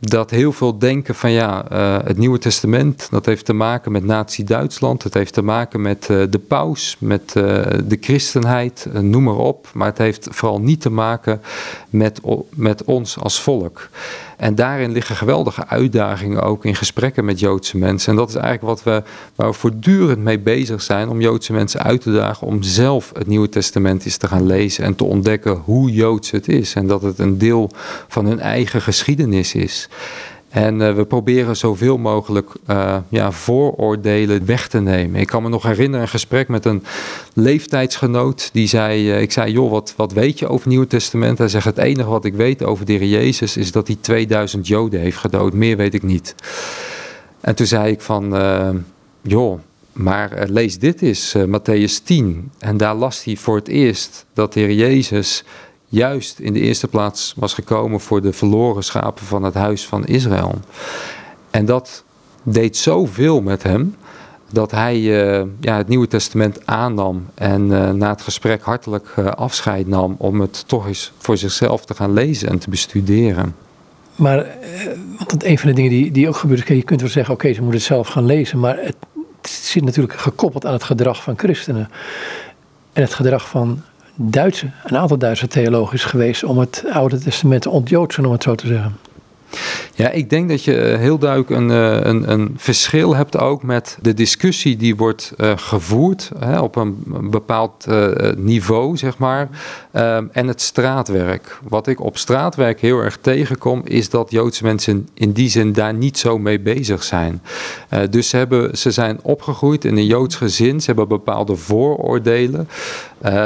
[0.00, 4.04] Dat heel veel denken van ja, uh, het Nieuwe Testament, dat heeft te maken met
[4.04, 5.02] Nazi-Duitsland.
[5.02, 9.68] Het heeft te maken met uh, de paus, met de christenheid, noem maar op.
[9.74, 11.40] Maar het heeft vooral niet te maken
[11.90, 13.88] met, met ons als volk.
[14.36, 18.10] En daarin liggen geweldige uitdagingen ook in gesprekken met Joodse mensen.
[18.10, 19.02] En dat is eigenlijk wat we,
[19.34, 23.26] waar we voortdurend mee bezig zijn om Joodse mensen uit te dagen om zelf het
[23.26, 26.74] Nieuwe Testament eens te gaan lezen en te ontdekken hoe Joods het is.
[26.74, 27.70] En dat het een deel
[28.08, 29.88] van hun eigen geschiedenis is.
[30.56, 35.20] En uh, we proberen zoveel mogelijk uh, ja, vooroordelen weg te nemen.
[35.20, 36.84] Ik kan me nog herinneren een gesprek met een
[37.34, 38.50] leeftijdsgenoot.
[38.52, 41.38] Die zei, uh, ik zei, joh, wat, wat weet je over het Nieuwe Testament?
[41.38, 44.66] Hij zegt, het enige wat ik weet over de Heer Jezus is dat hij 2000
[44.66, 45.52] Joden heeft gedood.
[45.52, 46.34] Meer weet ik niet.
[47.40, 48.34] En toen zei ik van,
[49.22, 49.60] joh,
[49.92, 52.50] maar lees dit eens, Matthäus 10.
[52.58, 55.44] En daar las hij voor het eerst dat de Heer Jezus
[55.88, 60.06] juist in de eerste plaats was gekomen voor de verloren schapen van het huis van
[60.06, 60.54] Israël.
[61.50, 62.04] En dat
[62.42, 63.96] deed zoveel met hem
[64.50, 69.26] dat hij uh, ja, het Nieuwe Testament aannam en uh, na het gesprek hartelijk uh,
[69.26, 73.54] afscheid nam om het toch eens voor zichzelf te gaan lezen en te bestuderen.
[74.16, 74.46] Maar
[75.18, 77.60] want een van de dingen die, die ook gebeurt, je kunt wel zeggen, oké, ze
[77.60, 78.96] moeten het zelf gaan lezen, maar het
[79.48, 81.90] zit natuurlijk gekoppeld aan het gedrag van christenen.
[82.92, 83.82] En het gedrag van
[84.18, 88.42] Duitse, een aantal Duitse theologen is geweest om het Oude Testament te ontjoodsen, om het
[88.42, 88.96] zo te zeggen.
[89.96, 93.62] Ja, ik denk dat je eh, heel duidelijk een, eh, een, een verschil hebt ook
[93.62, 97.86] met de discussie die wordt uh, gevoerd hè, op een bepaald
[98.36, 99.48] niveau, zeg maar,
[99.92, 101.58] um, en het straatwerk.
[101.68, 105.94] Wat ik op straatwerk heel erg tegenkom, is dat Joodse mensen in die zin daar
[105.94, 107.42] niet zo mee bezig zijn.
[108.10, 112.68] dus ze, hebben, ze zijn opgegroeid in een Joods gezin, ze hebben bepaalde vooroordelen.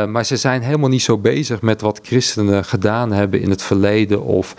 [0.08, 4.22] Maar ze zijn helemaal niet zo bezig met wat christenen gedaan hebben in het verleden
[4.22, 4.54] of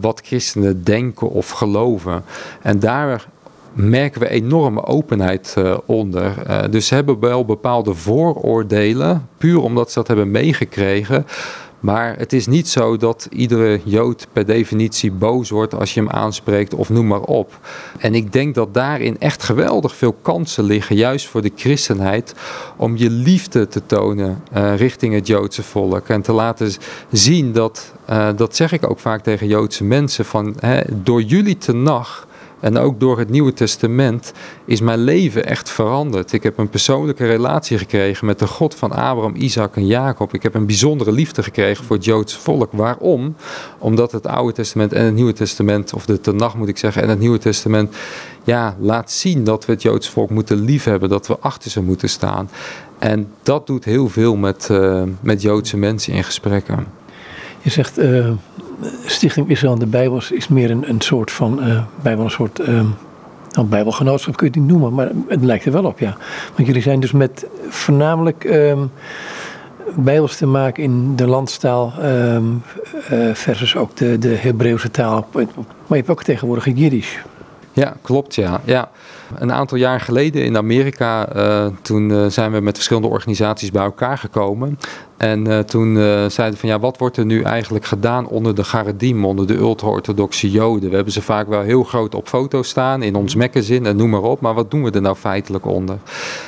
[0.00, 2.24] wat christenen denken of geloven.
[2.62, 3.26] En daar
[3.72, 6.34] merken we enorme openheid uh, onder.
[6.70, 11.26] dus ze hebben wel bepaalde vooroordelen, puur omdat ze dat hebben meegekregen.
[11.80, 16.10] Maar het is niet zo dat iedere Jood per definitie boos wordt als je hem
[16.10, 17.58] aanspreekt of noem maar op.
[17.98, 22.34] En ik denk dat daarin echt geweldig veel kansen liggen, juist voor de christenheid,
[22.76, 26.08] om je liefde te tonen uh, richting het Joodse volk.
[26.08, 26.72] En te laten
[27.10, 31.58] zien dat, uh, dat zeg ik ook vaak tegen Joodse mensen, van hè, door jullie
[31.58, 32.28] te nacht
[32.60, 34.32] en ook door het Nieuwe Testament
[34.64, 36.32] is mijn leven echt veranderd.
[36.32, 40.34] Ik heb een persoonlijke relatie gekregen met de God van Abraham, Isaac en Jacob.
[40.34, 42.72] Ik heb een bijzondere liefde gekregen voor het Joodse volk.
[42.72, 43.34] Waarom?
[43.78, 47.08] Omdat het Oude Testament en het Nieuwe Testament, of de Tenach moet ik zeggen, en
[47.08, 47.96] het Nieuwe Testament,
[48.44, 52.08] ja, laat zien dat we het Joodse volk moeten liefhebben, dat we achter ze moeten
[52.08, 52.50] staan.
[52.98, 56.86] En dat doet heel veel met, uh, met Joodse mensen in gesprekken.
[57.62, 58.30] Je zegt, uh,
[59.06, 62.60] Stichting Israël en de Bijbels is meer een, een soort van, uh, bijbel een soort,
[62.60, 62.66] uh,
[63.50, 66.16] nou, bijbelgenootschap kun je het niet noemen, maar het lijkt er wel op, ja.
[66.54, 68.90] Want jullie zijn dus met voornamelijk um,
[69.96, 72.62] bijbels te maken in de landstaal um,
[73.12, 75.28] uh, versus ook de, de Hebreeuwse taal.
[75.32, 75.44] Maar
[75.88, 77.18] je hebt ook tegenwoordig het Jiddisch.
[77.72, 78.60] Ja, klopt, ja.
[78.64, 78.90] ja.
[79.38, 81.28] Een aantal jaar geleden in Amerika,
[81.82, 84.78] toen zijn we met verschillende organisaties bij elkaar gekomen.
[85.20, 88.64] En uh, toen uh, zeiden van ja, wat wordt er nu eigenlijk gedaan onder de
[88.64, 90.88] Garedim, onder de ultra-orthodoxe Joden?
[90.88, 94.10] We hebben ze vaak wel heel groot op foto staan, in ons magazine en noem
[94.10, 95.96] maar op, maar wat doen we er nou feitelijk onder?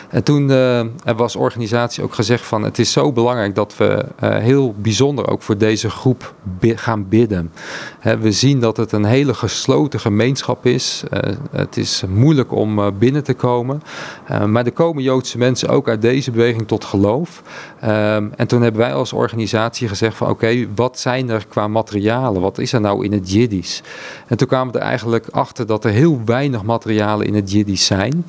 [0.08, 4.04] En toen uh, er was organisatie ook gezegd van het is zo belangrijk dat we
[4.20, 7.52] heel bijzonder ook voor deze groep bi gaan bidden.
[7.98, 11.02] Hè, we zien dat het een hele gesloten gemeenschap is.
[11.50, 13.82] het is moeilijk om binnen te komen.
[14.46, 17.42] maar er komen Joodse mensen ook uit deze beweging tot geloof.
[17.84, 22.42] Um, en toen hebben wij als organisatie gezegd van oké, wat zijn er qua materialen?
[22.42, 23.82] Wat is er nou in het Jiddisch?
[24.26, 27.86] En toen kwamen we er eigenlijk achter dat er heel weinig materialen in het Jiddisch
[27.86, 28.24] zijn.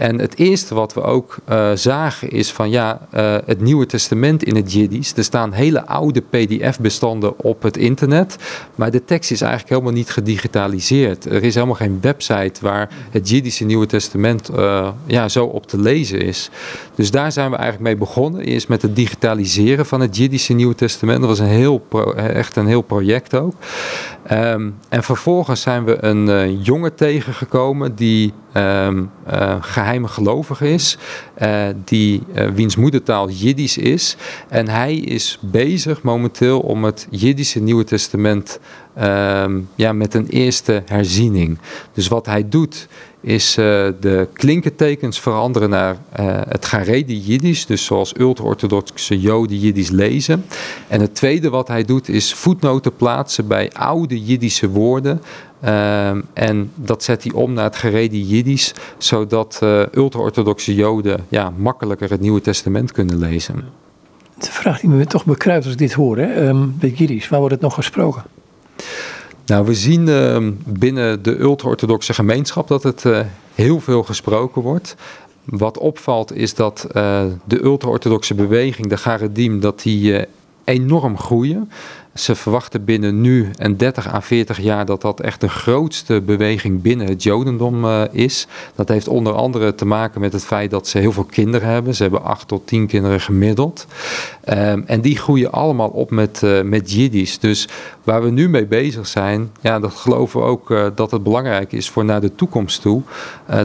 [0.00, 4.42] En het eerste wat we ook uh, zagen is van ja, uh, het Nieuwe Testament
[4.42, 5.12] in het Jiddisch.
[5.16, 8.36] Er staan hele oude PDF-bestanden op het internet,
[8.74, 11.24] maar de tekst is eigenlijk helemaal niet gedigitaliseerd.
[11.24, 15.78] Er is helemaal geen website waar het Jiddische Nieuwe Testament uh, ja, zo op te
[15.78, 16.50] lezen is.
[16.94, 18.40] Dus daar zijn we eigenlijk mee begonnen.
[18.40, 21.20] Eerst met het digitaliseren van het Jiddische Nieuwe Testament.
[21.20, 21.86] Dat was een heel
[22.16, 23.54] echt een heel project ook.
[24.30, 30.98] Um, en vervolgens zijn we een jongen tegengekomen die um, uh, geheime gelovige is,
[31.42, 34.16] uh, die, uh, wiens moedertaal Jiddisch is.
[34.48, 38.60] En hij is bezig momenteel om het Jiddische Nieuwe Testament
[39.02, 41.58] um, ja, met een eerste herziening.
[41.92, 42.88] Dus wat hij doet
[43.22, 45.96] is de klinkentekens veranderen naar
[46.48, 50.44] het Garedi Jiddisch, dus zoals ultra-orthodoxe Joden Jiddisch lezen.
[50.88, 55.22] En het tweede wat hij doet is voetnoten plaatsen bij oude Jiddische woorden
[55.64, 61.52] Um, en dat zet hij om naar het gerede Jiddisch, zodat uh, ultra-orthodoxe Joden ja,
[61.56, 63.64] makkelijker het Nieuwe Testament kunnen lezen.
[64.38, 66.48] De vraag die me toch bekruipt als ik dit hoor, hè?
[66.48, 68.22] Um, bij Jiddisch, waar wordt het nog gesproken?
[69.46, 73.20] Nou, we zien uh, binnen de ultra-orthodoxe gemeenschap dat het uh,
[73.54, 74.96] heel veel gesproken wordt.
[75.44, 80.26] Wat opvalt is dat uh, de ultra-orthodoxe beweging, de Garedim, dat die
[80.64, 81.70] enorm groeien.
[82.14, 86.82] Ze verwachten binnen nu en 30 à 40 jaar dat dat echt de grootste beweging
[86.82, 88.46] binnen het Jodendom uh, is.
[88.74, 91.94] Dat heeft onder andere te maken met het feit dat ze heel veel kinderen hebben.
[91.94, 93.86] Ze hebben 8 tot 10 kinderen gemiddeld.
[94.48, 97.38] Um, en die groeien allemaal op met, uh, met Jiddisch.
[97.38, 97.68] Dus
[98.04, 101.72] waar we nu mee bezig zijn, ja, dat geloven we ook uh, dat het belangrijk
[101.72, 103.02] is voor naar de toekomst toe.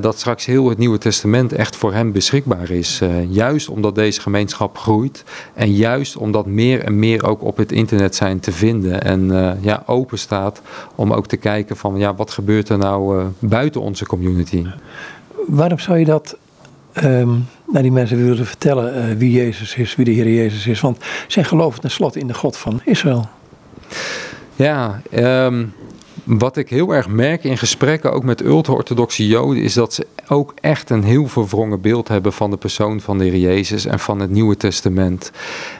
[0.02, 3.02] dat straks heel het Nieuwe Testament echt voor hen beschikbaar is.
[3.30, 5.24] juist omdat deze gemeenschap groeit.
[5.54, 9.52] En juist omdat meer en meer ook op het internet zijn te vinden en uh,
[9.62, 10.62] ja, open staat
[10.96, 14.66] om ook te kijken van ja, wat gebeurt er nou uh, buiten onze community.
[15.48, 16.38] Waarom zou je dat
[17.04, 20.82] um, naar die mensen willen vertellen uh, wie Jezus is, wie de Heer Jezus is?
[20.82, 23.30] Want zij geloven tenslotte in de God van Israël.
[24.56, 25.74] Ja, um,
[26.26, 30.54] wat ik heel erg merk in gesprekken, ook met ultra-orthodoxe Joden, is dat ze ook
[30.62, 34.20] echt een heel verwrongen beeld hebben van de persoon van de Heer Jezus en van
[34.20, 35.32] het Nieuwe Testament.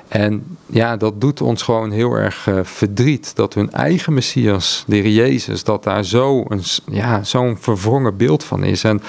[0.08, 4.96] En ja, dat doet ons gewoon heel erg uh, verdriet dat hun eigen Messias, de
[4.96, 8.84] Heer Jezus, dat daar zo'n ja, zo'n verwrongen beeld van is.
[8.84, 9.02] En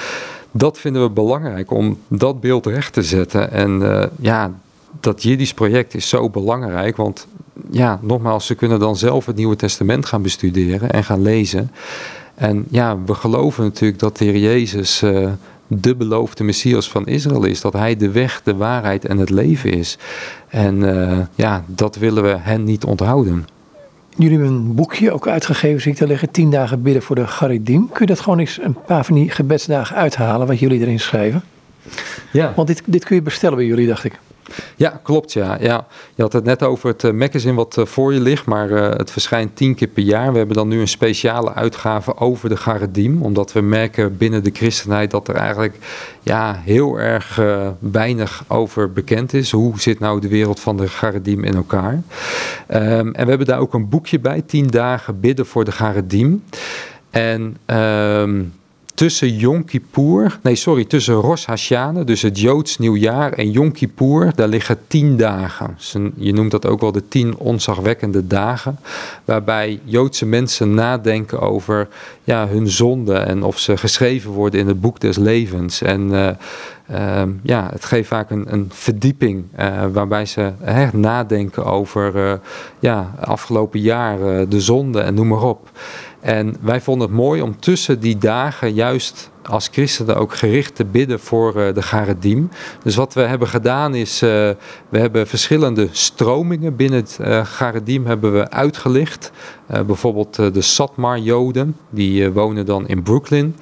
[0.51, 3.53] dat vinden we belangrijk om dat beeld recht te zetten.
[3.53, 4.53] En uh, ja,
[5.01, 7.27] dat Jiddisch project is zo belangrijk, want
[7.71, 11.71] ja, nogmaals, ze kunnen dan zelf het Nieuwe Testament gaan bestuderen en gaan lezen.
[12.35, 15.29] En ja, we geloven natuurlijk dat de Heer Jezus uh,
[15.67, 17.61] de beloofde Messias van Israël is.
[17.61, 19.99] Dat hij de weg, de waarheid en het leven is.
[20.49, 20.79] En
[21.35, 23.47] ja, dat willen we hen niet onthouden.
[24.17, 26.31] Jullie hebben een boekje ook uitgegeven, zie ik te liggen.
[26.31, 27.89] Tien dagen bidden voor de Garidim.
[27.89, 31.43] Kun je dat gewoon eens een paar van die gebedsdagen uithalen, wat jullie erin schrijven?
[32.33, 32.53] Ja.
[32.57, 34.19] Want dit, dit kun je bestellen bij jullie, dacht ik.
[34.77, 35.33] Ja, klopt.
[35.33, 35.57] Ja.
[35.61, 35.87] Ja.
[36.15, 38.91] Je had het net over het uh, magazine wat uh, voor je ligt, maar uh,
[38.91, 40.33] het verschijnt tien keer per jaar.
[40.33, 44.51] We hebben dan nu een speciale uitgave over de Garedim, omdat we merken binnen de
[44.53, 45.77] christenheid dat er eigenlijk
[46.23, 47.41] ja, heel erg
[47.79, 49.51] weinig over bekend is.
[49.51, 51.93] Hoe zit nou de wereld van de Garedim in elkaar?
[51.93, 52.03] Um,
[53.15, 56.43] en we hebben daar ook een boekje bij, 10 dagen bidden voor de Garedim.
[57.11, 58.53] En um,
[58.97, 64.33] tussen Yom Kippur, nee sorry, tussen Rosh Hashanah, dus het Joods nieuwjaar en Yom Kippur,
[64.35, 65.75] daar liggen tien dagen.
[65.77, 68.79] Dus je noemt dat ook wel de tien onzagwekkende dagen,
[69.25, 71.89] waarbij Joodse mensen nadenken over
[72.25, 75.83] ja, hun zonden en of ze geschreven worden in het boek des levens.
[75.83, 76.29] En uh,
[76.91, 82.33] uh, ja, het geeft vaak een, een verdieping uh, waarbij ze hè, nadenken over uh,
[82.79, 85.71] ja, afgelopen jaar, de zonde en noem maar op.
[86.21, 90.85] En wij vonden het mooi om tussen die dagen juist als christenen ook gericht te
[90.85, 92.51] bidden voor uh, de Garedim.
[92.83, 94.29] Dus wat we hebben gedaan is, uh,
[94.89, 99.33] we hebben verschillende stromingen binnen het uh, Garedim hebben we uitgelicht.
[99.67, 103.57] bijvoorbeeld de Satmar-Joden, die wonen dan in Brooklyn.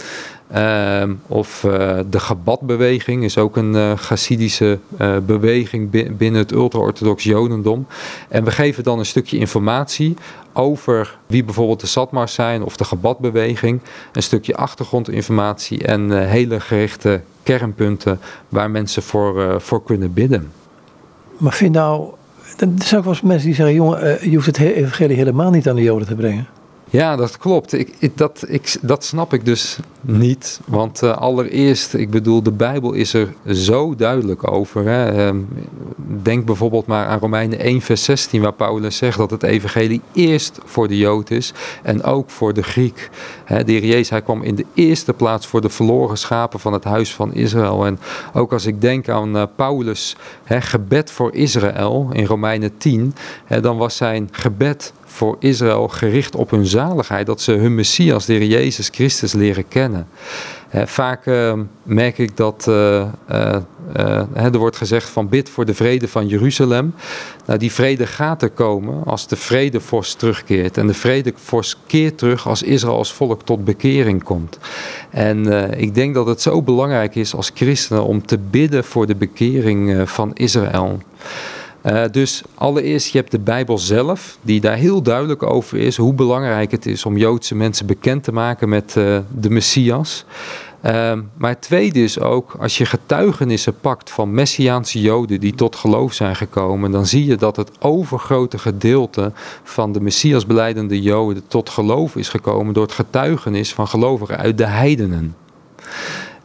[0.55, 7.87] Uh, of uh, de Gabat-beweging is ook een uh, beweging binnen het ultra-orthodox Jodendom.
[8.29, 10.17] En we geven dan een stukje informatie
[10.53, 13.81] over wie bijvoorbeeld de Satmars zijn of de Gabat-beweging.
[14.13, 20.53] Een stukje achtergrondinformatie en hele gerichte kernpunten waar mensen voor, voor kunnen bidden.
[21.37, 22.11] Maar vind nou,
[22.57, 25.69] er zijn ook wel eens mensen die zeggen: jongen, je hoeft het evangelie helemaal niet
[25.69, 26.47] aan de Joden te brengen.
[26.95, 27.73] Ja, dat klopt.
[27.73, 30.61] Ik, dat, ik, dat snap ik dus niet.
[30.65, 34.85] Want uh, allereerst, ik bedoel, de Bijbel is er zo duidelijk over.
[34.85, 35.33] Hè.
[35.33, 35.41] Uh,
[36.23, 40.59] denk bijvoorbeeld maar aan Romeinen 1, vers 16, waar Paulus zegt dat het evangelie eerst
[40.65, 41.53] voor de Jood is
[41.83, 43.11] en ook voor de Griek.
[43.45, 46.73] Hè, de heer Jezus, hij kwam in de eerste plaats voor de verloren schapen van
[46.73, 47.87] het huis van Israël.
[47.87, 47.99] En
[48.33, 53.61] ook als ik denk aan uh, Paulus, hè, gebed voor Israël in Romeinen 10, hè,
[53.61, 58.33] dan was zijn gebed voor Israël gericht op hun zaligheid, dat ze hun Messias, de
[58.33, 60.09] Heer Jezus Christus, leren kennen.
[60.71, 63.57] vaak uh, merk ik dat uh, uh,
[64.35, 66.95] er wordt gezegd van bid voor de vrede van Jeruzalem.
[67.47, 70.77] Nou, die vrede gaat er komen als de vredevorst terugkeert.
[70.77, 74.59] En de vredevorst keert terug als Israël als volk tot bekering komt.
[75.11, 75.47] En
[75.81, 80.11] ik denk dat het zo belangrijk is als christenen om te bidden voor de bekering
[80.11, 80.99] van Israël.
[81.87, 86.15] Uh, dus allereerst, je hebt de Bijbel zelf, die daar heel duidelijk over is hoe
[86.15, 90.25] belangrijk het is om Joodse mensen bekend te maken met uh, de Messias.
[90.85, 95.77] Uh, maar het tweede is ook, als je getuigenissen pakt van Messiaanse Joden die tot
[95.77, 101.47] geloof zijn gekomen, dan zie je dat het overgrote gedeelte van de Messias beleidende Joden
[101.47, 105.37] tot geloof is gekomen door het getuigenis van gelovigen uit de heidenen.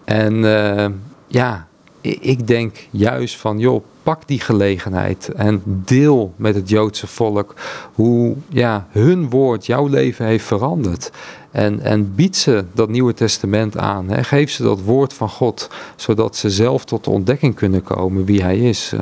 [0.03, 0.85] En eh,
[1.27, 1.67] ja,
[2.01, 7.53] ik denk juist van, joh, pak die gelegenheid en deel met het Joodse volk
[7.93, 11.11] hoe ja, hun woord jouw leven heeft veranderd.
[11.51, 14.09] En, en bied ze dat Nieuwe Testament aan.
[14.09, 14.23] Hè.
[14.23, 18.43] Geef ze dat woord van God, zodat ze zelf tot de ontdekking kunnen komen wie
[18.43, 18.93] Hij is.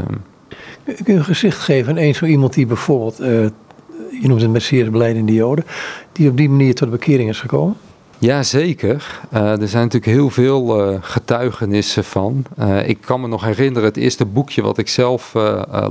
[0.84, 3.28] Kun je een gezicht geven aan een zo iemand die bijvoorbeeld, uh,
[4.22, 5.66] je noemt het Messias beleidende Joden,
[6.12, 7.76] die op die manier tot bekering is gekomen?
[8.20, 9.20] Ja, zeker.
[9.34, 12.46] Uh, er zijn natuurlijk heel veel uh, getuigenissen van.
[12.60, 15.32] Uh, ik kan me nog herinneren, het eerste boekje wat ik zelf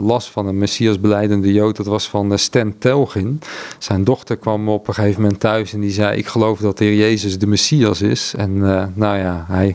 [0.01, 3.41] las van een Messias beleidende Jood, dat was van Stan Telgin.
[3.79, 6.85] Zijn dochter kwam op een gegeven moment thuis en die zei, ik geloof dat de
[6.85, 8.35] Heer Jezus de Messias is.
[8.37, 8.59] En
[8.95, 9.75] nou ja, hij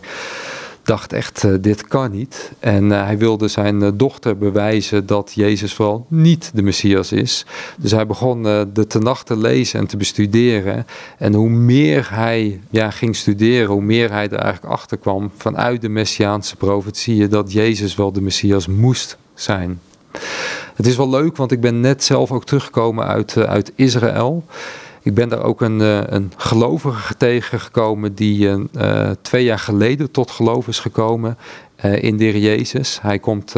[0.91, 2.51] dacht echt, uh, dit kan niet.
[2.59, 7.45] En uh, hij wilde zijn uh, dochter bewijzen dat Jezus vooral niet de Messias is.
[7.77, 10.85] Dus hij begon de tenacht te lezen en te bestuderen.
[11.17, 15.81] En hoe meer hij ja, ging studeren, hoe meer hij er eigenlijk achter kwam vanuit
[15.81, 19.79] de Messiaanse profetieën dat Jezus wel de Messias moest zijn.
[20.75, 24.43] Het is wel leuk, want ik ben net zelf ook teruggekomen uit, uit Israël.
[25.03, 30.31] Ik ben daar ook een, eh, een gelovige tegengekomen die uh, twee jaar geleden tot
[30.31, 31.37] geloof is gekomen
[31.81, 32.99] in de Jezus.
[33.01, 33.53] Hij komt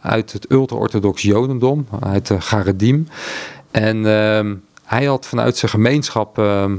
[0.00, 3.08] uit het ultra-orthodox Jodendom, uit de Garedim.
[3.70, 4.54] En ehm,
[4.84, 6.76] hij had vanuit zijn gemeenschap ehm,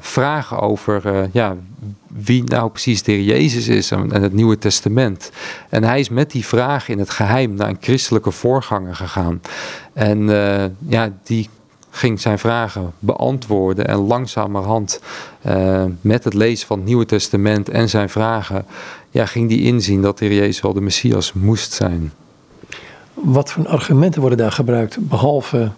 [0.00, 1.56] vragen over ja,
[2.06, 5.32] wie nou precies de Jezus is en, en het Nieuwe Testament.
[5.68, 9.40] En hij is met die vraag in het geheim naar een christelijke voorganger gegaan.
[9.92, 10.28] En
[10.88, 11.48] ja, die
[11.98, 13.86] ging zijn vragen beantwoorden.
[13.86, 15.00] En langzamerhand
[15.46, 18.66] uh, met het lezen van het Nieuwe Testament en zijn vragen,
[19.10, 22.12] ja, ging hij inzien dat de Heer Jezus wel de Messias moest zijn.
[23.14, 25.70] Wat voor argumenten worden daar gebruikt, behalve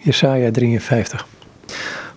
[0.00, 1.26] Jesaja 53?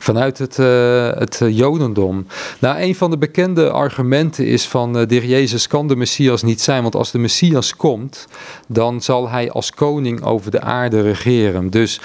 [0.05, 2.27] Vanuit het, uh, het eh, Jodendom.
[2.59, 6.43] Nou, een van de bekende argumenten is van uh, de heer Jezus kan de Messias
[6.43, 8.27] niet zijn, want als de Messias komt,
[8.67, 11.69] dan zal hij als koning over de aarde regeren.
[11.69, 12.01] Dus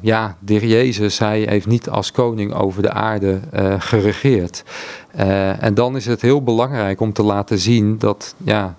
[0.00, 3.40] ja, de heer Jezus, hij heeft niet als koning over de aarde
[3.78, 4.64] geregeerd.
[5.60, 8.76] en dan is het heel belangrijk om te laten zien dat ja,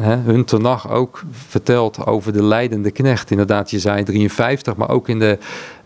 [0.00, 3.30] hè, tenag ook vertelt over de leidende knecht.
[3.30, 5.38] Inderdaad, je zei 53, maar ook in de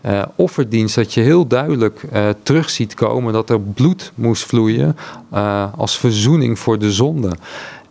[0.05, 4.97] uh, offerdienst dat je heel duidelijk uh, terug ziet komen dat er bloed moest vloeien
[5.33, 7.31] uh, als verzoening voor de zonde.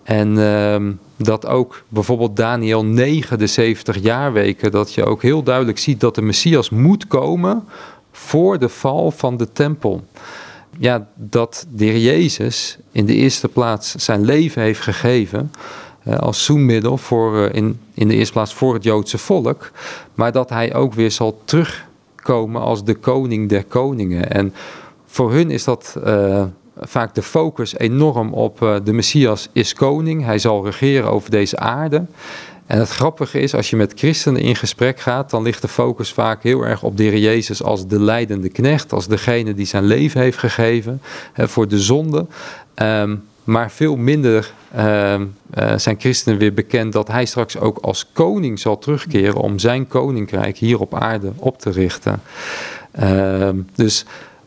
[0.02, 5.79] En ehm, dat ook bijvoorbeeld Daniel 9, de 70 jaarweken, dat je ook heel duidelijk
[5.79, 7.64] ziet dat de Messias moet komen
[8.12, 10.05] voor de val van de tempel.
[10.79, 15.50] Ja, dat de heer Jezus in de eerste plaats zijn leven heeft gegeven
[16.19, 19.71] als zoenmiddel voor, in, in de eerste plaats voor het Joodse volk,
[20.14, 24.31] maar dat hij ook weer zal terugkomen als de koning der koningen.
[24.31, 24.55] En
[25.07, 26.45] voor hun is dat uh,
[26.81, 32.05] vaak de focus enorm op de Messias is koning, hij zal regeren over deze aarde.
[32.66, 36.12] En het grappige is, als je met christenen in gesprek gaat, dan ligt de focus
[36.12, 39.85] vaak heel erg op de Heer Jezus als de leidende knecht, als degene die zijn
[39.85, 42.27] leven heeft gegeven hè, voor de zonde.
[42.75, 45.24] Um, maar veel minder uh, uh,
[45.76, 50.56] zijn christenen weer bekend dat hij straks ook als koning zal terugkeren om zijn koninkrijk
[50.56, 52.22] hier op aarde op te richten.
[53.00, 54.04] Uh, dus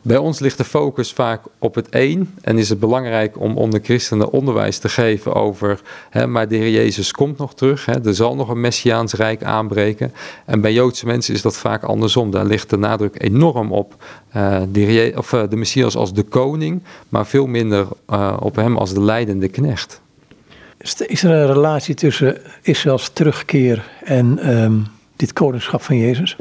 [0.10, 3.80] bij ons ligt de focus vaak op het één en is het belangrijk om onder
[3.84, 8.16] christenen onderwijs te geven over, hè, maar de Heer Jezus komt nog terug, hè, er
[8.16, 10.14] zal nog een Messiaans Rijk aanbreken.
[10.46, 14.04] En bij Joodse mensen is dat vaak andersom, daar ligt de nadruk enorm op
[14.36, 18.78] uh, de, of, uh, de Messias als de koning, maar veel minder uh, op hem
[18.78, 20.02] als de leidende knecht.
[21.08, 26.38] Is er een relatie tussen Israëls terugkeer en um, dit koningschap van Jezus?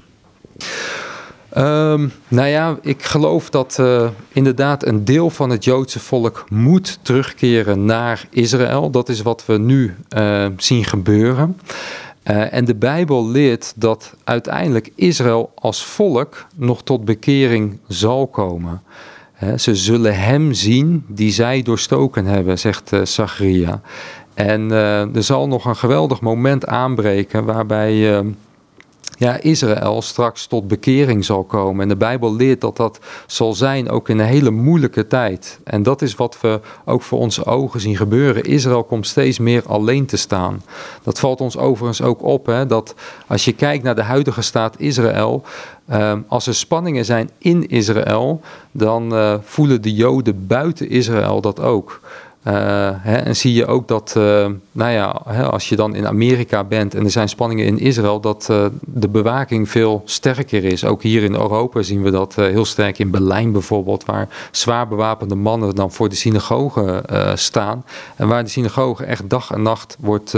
[1.59, 6.99] Um, nou ja, ik geloof dat uh, inderdaad een deel van het Joodse volk moet
[7.03, 8.91] terugkeren naar Israël.
[8.91, 11.61] Dat is wat we nu uh, zien gebeuren.
[12.25, 18.83] Uh, en de Bijbel leert dat uiteindelijk Israël als volk nog tot bekering zal komen.
[19.57, 23.75] ze zullen hem zien die zij doorstoken hebben, zegt uh, Zachariah.
[24.35, 24.71] En
[25.15, 28.27] er zal nog een geweldig moment aanbreken waarbij ehm,
[29.19, 31.83] ja, Israël straks tot bekering zal komen.
[31.83, 35.61] En de Bijbel leert dat dat zal zijn ook in een hele moeilijke tijd.
[35.65, 38.43] En dat is wat we ook voor onze ogen zien gebeuren.
[38.43, 40.63] Israël komt steeds meer alleen te staan.
[41.03, 42.95] Dat valt ons overigens ook op, hè, dat
[43.27, 45.43] als je kijkt naar de huidige staat Israël,
[45.91, 48.41] uh, als er spanningen zijn in Israël,
[48.73, 52.01] dan uh, voelen de Joden buiten Israël dat ook.
[52.49, 52.55] Uh,
[52.97, 56.65] hè, en zie je ook dat, uh, nou ja, hè, als je dan in Amerika
[56.65, 60.85] bent en er zijn spanningen in Israël, dat uh, de bewaking veel sterker is.
[60.85, 65.35] Ook hier in Europa zien we dat heel sterk in Berlijn bijvoorbeeld, waar zwaar bewapende
[65.35, 67.03] mannen dan voor de synagogen
[67.39, 67.85] staan.
[68.17, 70.35] En waar de synagoge echt dag en nacht wordt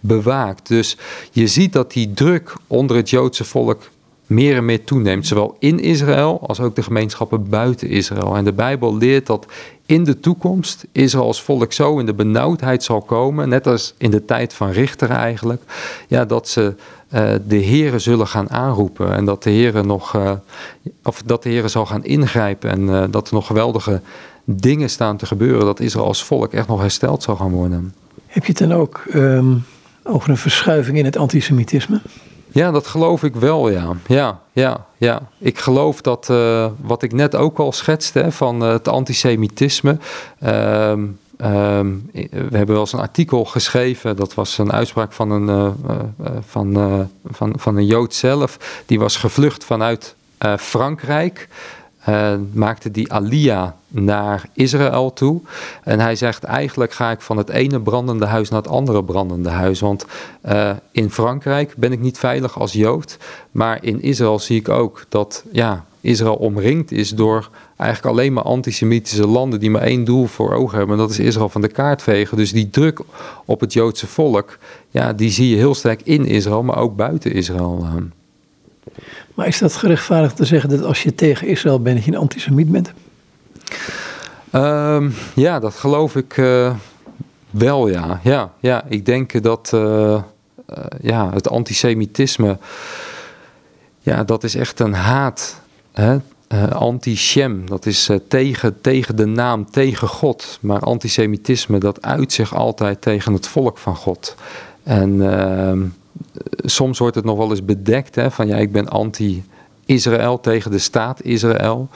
[0.00, 0.68] bewaakt.
[0.68, 0.96] Dus
[1.30, 3.82] je ziet dat die druk onder het Joodse volk
[4.26, 8.36] meer en meer toeneemt, zowel in Israël als ook de gemeenschappen buiten Israël.
[8.36, 9.46] En de Bijbel leert dat
[9.86, 14.10] in de toekomst Israël als volk zo in de benauwdheid zal komen, net als in
[14.10, 15.62] de tijd van Richter eigenlijk,
[16.08, 16.74] ja, dat ze
[17.14, 20.32] uh, de Heren zullen gaan aanroepen en dat de Heren nog, uh,
[21.02, 24.00] of dat de Heren zal gaan ingrijpen en uh, dat er nog geweldige
[24.44, 27.94] dingen staan te gebeuren, dat Israël als volk echt nog hersteld zal gaan worden.
[28.26, 29.64] Heb je het dan ook um,
[30.02, 32.00] over een verschuiving in het antisemitisme?
[32.56, 33.92] Ja, dat geloof ik wel, ja.
[34.06, 35.22] Ja, ja, ja.
[35.38, 39.98] Ik geloof dat, uh, wat ik net ook al schetste, van uh, het antisemitisme.
[40.42, 40.92] Uh,
[41.40, 45.68] Um, we hebben wel eens een artikel geschreven, dat was een uitspraak van een, uh,
[46.46, 48.82] van, van, van een Jood zelf.
[48.86, 50.14] Die was gevlucht vanuit
[50.58, 51.48] Frankrijk,
[52.52, 55.40] maakte die Alia naar Israël toe.
[55.82, 59.48] En hij zegt eigenlijk ga ik van het ene brandende huis naar het andere brandende
[59.48, 59.80] huis.
[59.80, 60.06] Want
[60.48, 63.16] uh, in Frankrijk ben ik niet veilig als Jood.
[63.50, 68.44] Maar in Israël zie ik ook dat ja, Israël omringd is door eigenlijk alleen maar
[68.44, 70.96] antisemitische landen die maar één doel voor ogen hebben.
[70.96, 72.36] En dat is Israël van de kaart vegen.
[72.36, 73.00] Dus die druk
[73.44, 74.58] op het Joodse volk,
[74.90, 77.86] ja, die zie je heel sterk in Israël, maar ook buiten Israël.
[79.34, 82.18] Maar is dat gerechtvaardigd te zeggen dat als je tegen Israël bent, dat je een
[82.18, 82.92] antisemiet bent?
[84.52, 86.74] Um, ja, dat geloof ik uh,
[87.50, 88.20] wel, ja.
[88.22, 88.52] ja.
[88.60, 90.22] Ja, ik denk dat uh, uh,
[91.00, 92.58] ja, het antisemitisme
[94.06, 95.60] ja, dat is echt een haat.
[95.92, 96.16] Hè?
[96.72, 100.58] Anti-Shem, dat is tegen, tegen de naam, tegen God.
[100.60, 104.34] Maar antisemitisme, dat uit zich altijd tegen het volk van God.
[104.82, 105.72] En uh,
[106.64, 110.78] soms wordt het nog wel eens bedekt hè, van ja, ik ben anti-Israël tegen de
[110.78, 111.88] staat Israël.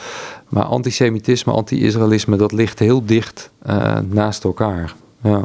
[0.48, 4.94] Maar antisemitisme, anti-Israëlisme, dat ligt heel dicht uh, naast elkaar.
[5.22, 5.44] Ja.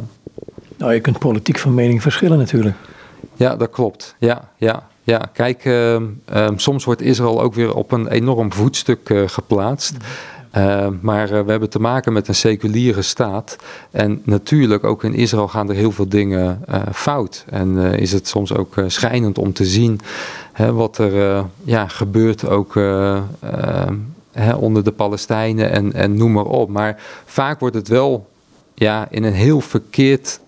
[0.76, 2.76] Nou, je kunt politiek van mening verschillen natuurlijk.
[3.34, 4.14] Ja, dat klopt.
[4.18, 4.86] Ja, ja.
[5.02, 6.02] Ja, kijk, uh,
[6.56, 9.96] soms wordt Israël ook weer op een enorm voetstuk uh, geplaatst.
[10.56, 13.56] Uh, maar we hebben te maken met een seculiere staat.
[13.90, 17.44] En natuurlijk, ook in Israël gaan er heel veel dingen fout.
[17.50, 20.00] En is het soms ook schijnend om te zien
[20.52, 22.80] hè, wat er ja, gebeurt ook
[24.56, 26.68] onder de Palestijnen en, en noem maar op.
[26.68, 28.28] Maar vaak wordt het wel
[28.74, 30.40] ja, in een heel verkeerd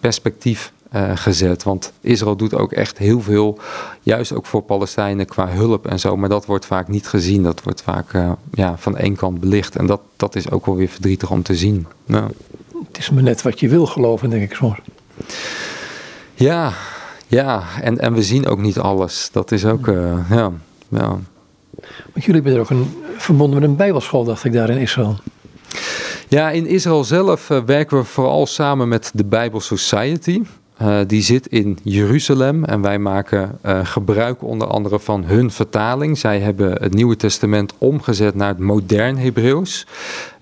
[0.00, 1.62] perspectief uh, gezet.
[1.62, 3.58] Want Israël doet ook echt heel veel,
[4.02, 6.16] juist ook voor Palestijnen qua hulp en zo.
[6.16, 7.42] Maar dat wordt vaak niet gezien.
[7.42, 9.76] Dat wordt vaak uh, ja, van één kant belicht.
[9.76, 11.86] En dat, dat is ook wel weer verdrietig om te zien.
[12.06, 12.30] Nou.
[12.88, 14.78] Het is maar net wat je wil geloven, denk ik soms.
[16.34, 16.72] Ja,
[17.26, 17.62] ja.
[17.80, 19.28] En, en we zien ook niet alles.
[19.32, 20.52] Dat is ook, uh, ja,
[20.88, 21.18] ja.
[22.12, 25.16] Want jullie hebben er ook een, verbonden met een bijbelschool, dacht ik, daar in Israël.
[26.28, 30.42] Ja, in Israël zelf werken we vooral samen met de Bijbel Society.
[30.82, 36.18] Uh, die zit in Jeruzalem en wij maken uh, gebruik onder andere van hun vertaling.
[36.18, 39.86] Zij hebben het Nieuwe Testament omgezet naar het modern Hebreeuws.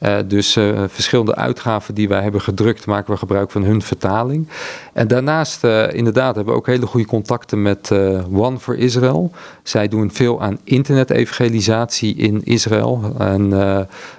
[0.02, 0.52] Uh, dus
[0.86, 4.48] verschillende uitgaven die wij hebben gedrukt, maken we gebruik van hun vertaling.
[4.92, 7.90] En daarnaast, inderdaad, hebben we ook hele goede contacten met
[8.32, 9.30] One for Israel.
[9.62, 13.14] Zij doen veel aan internet-evangelisatie in Israël.
[13.18, 13.50] En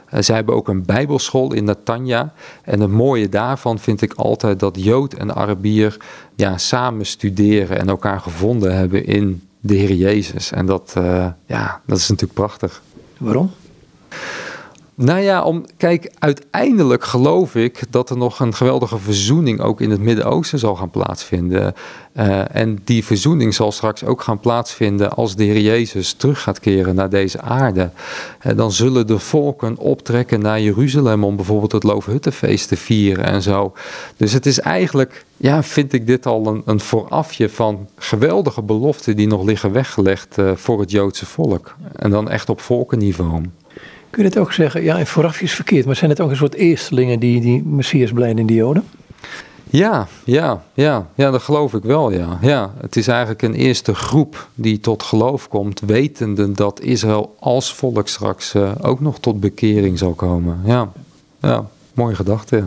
[0.10, 2.34] zij hebben ook een bijbelschool in Natanja.
[2.64, 5.98] En het mooie daarvan vind ik altijd dat Jood en Arabier
[6.36, 10.52] ja, samen studeren en elkaar gevonden hebben in de Heer Jezus.
[10.52, 10.94] En dat,
[11.46, 12.82] ja, dat is natuurlijk prachtig.
[13.18, 13.52] Waarom?
[15.02, 19.90] Nou ja, om, kijk, uiteindelijk geloof ik dat er nog een geweldige verzoening ook in
[19.90, 21.74] het Midden-Oosten zal gaan plaatsvinden.
[22.14, 26.60] Uh, en die verzoening zal straks ook gaan plaatsvinden als de Heer Jezus terug gaat
[26.60, 27.90] keren naar deze aarde.
[28.46, 33.42] Uh, dan zullen de volken optrekken naar Jeruzalem om bijvoorbeeld het Loofhuttenfeest te vieren en
[33.42, 33.74] zo.
[34.18, 39.16] Dus het is eigenlijk, ja, vind ik dit al een, een voorafje van geweldige beloften
[39.16, 41.76] die nog liggen weggelegd uh, voor het Joodse volk.
[41.96, 43.42] En dan echt op volkenniveau.
[44.12, 46.56] Kun je het ook zeggen, ja, vooraf is verkeerd, maar zijn het ook een soort
[46.56, 48.84] eerstelingen die, die Messias blijden in Joden?
[49.70, 52.38] Ja, ja, ja, ja, dat geloof ik wel, ja.
[52.42, 52.74] ja.
[52.82, 58.08] Het is eigenlijk een eerste groep die tot geloof komt, wetende dat Israël als volk
[58.08, 60.62] straks uh, ook nog tot bekering zal komen.
[60.66, 60.92] Ja,
[61.42, 62.66] ja mooie gedachte, ja.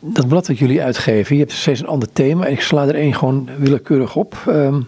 [0.00, 2.94] Dat blad dat jullie uitgeven, je hebt steeds een ander thema en ik sla er
[2.94, 4.36] één gewoon willekeurig op.
[4.48, 4.86] Um,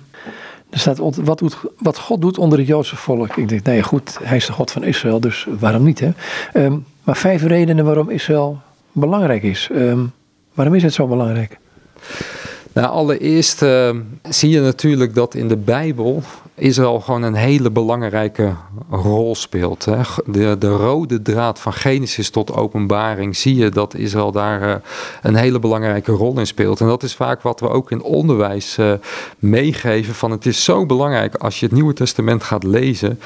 [0.71, 1.43] er staat, wat,
[1.79, 3.37] wat God doet onder het Joodse volk.
[3.37, 6.11] Ik denk, nou ja goed, hij is de God van Israël, dus waarom niet hè?
[6.55, 8.59] Um, maar vijf redenen waarom Israël
[8.93, 9.69] belangrijk is.
[9.73, 10.13] Um,
[10.55, 11.59] waarom is het zo belangrijk?
[12.77, 13.91] Nou, allereerst uh,
[14.29, 16.23] zie je natuurlijk dat in de Bijbel
[16.55, 18.55] Israël gewoon een hele belangrijke
[18.91, 19.85] rol speelt.
[19.85, 19.97] Hè.
[20.27, 24.75] De, de rode draad van Genesis tot openbaring zie je dat Israël daar uh,
[25.23, 26.81] een hele belangrijke rol in speelt.
[26.81, 28.93] En dat is vaak wat we ook in onderwijs uh,
[29.39, 30.15] meegeven.
[30.15, 33.21] Van het is zo belangrijk als je het Nieuwe Testament gaat lezen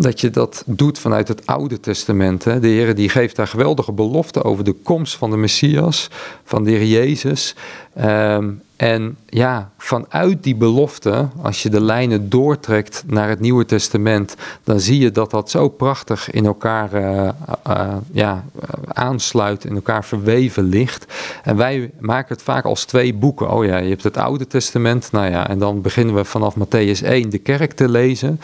[0.00, 2.44] dat je dat doet vanuit het Oude Testament.
[2.44, 2.60] Hè.
[2.60, 6.10] De Heer die geeft daar geweldige beloften over de komst van de Messias,
[6.44, 7.54] van de Heer Jezus.
[8.00, 14.34] Um, en ja, vanuit die belofte, als je de lijnen doortrekt naar het Nieuwe Testament,
[14.64, 17.28] dan zie je dat dat zo prachtig in elkaar uh,
[17.68, 18.44] uh, ja,
[18.86, 21.06] aansluit, in elkaar verweven ligt.
[21.42, 23.50] En wij maken het vaak als twee boeken.
[23.50, 27.02] Oh ja, je hebt het Oude Testament, nou ja, en dan beginnen we vanaf Matthäus
[27.02, 28.40] 1 de kerk te lezen.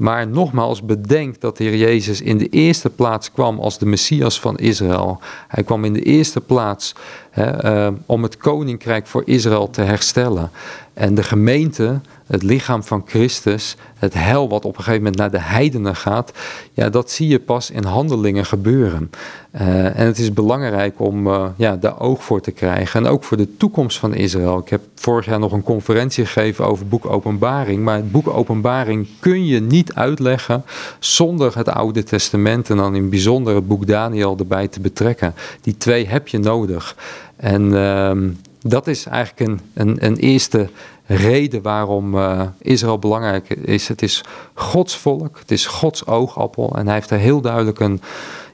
[0.00, 4.40] Maar nogmaals, bedenk dat de Heer Jezus in de eerste plaats kwam als de Messias
[4.40, 5.20] van Israël.
[5.48, 6.94] Hij kwam in de eerste plaats
[7.38, 10.50] uh, om het koninkrijk voor Israël te herstellen.
[10.94, 15.30] En de gemeente, het lichaam van Christus, het hel wat op een gegeven moment naar
[15.30, 16.32] de heidenen gaat,
[16.72, 19.10] ja, dat zie je pas in handelingen gebeuren.
[19.54, 23.04] Uh, en het is belangrijk om uh, ja, daar oog voor te krijgen.
[23.04, 24.58] En ook voor de toekomst van Israël.
[24.58, 27.82] Ik heb vorig jaar nog een conferentie gegeven over boek Openbaring.
[27.82, 30.64] Maar het boek Openbaring kun je niet uitleggen
[30.98, 35.34] zonder het Oude Testament en dan in bijzonder het boek Daniel erbij te betrekken.
[35.60, 36.96] Die twee heb je nodig.
[37.40, 38.12] En uh,
[38.60, 40.68] dat is eigenlijk een, een, een eerste
[41.06, 43.88] reden waarom uh, Israël belangrijk is.
[43.88, 44.24] Het is
[44.54, 48.00] Gods volk, het is Gods oogappel en hij heeft er heel duidelijk een,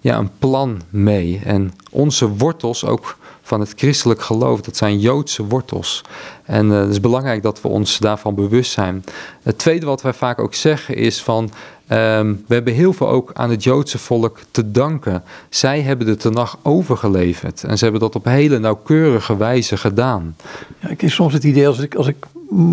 [0.00, 1.40] ja, een plan mee.
[1.44, 4.60] En onze wortels, ook van het christelijk geloof.
[4.60, 6.02] Dat zijn Joodse wortels.
[6.44, 9.04] En uh, het is belangrijk dat we ons daarvan bewust zijn.
[9.42, 11.50] Het tweede wat wij vaak ook zeggen is van
[11.86, 15.22] Ehm, we hebben heel veel ook aan het Joodse volk te danken.
[15.48, 20.36] Zij hebben de Tenach overgeleverd en ze hebben dat op hele nauwkeurige wijze gedaan.
[20.80, 22.26] Ja, ik heb soms het idee, als ik, als ik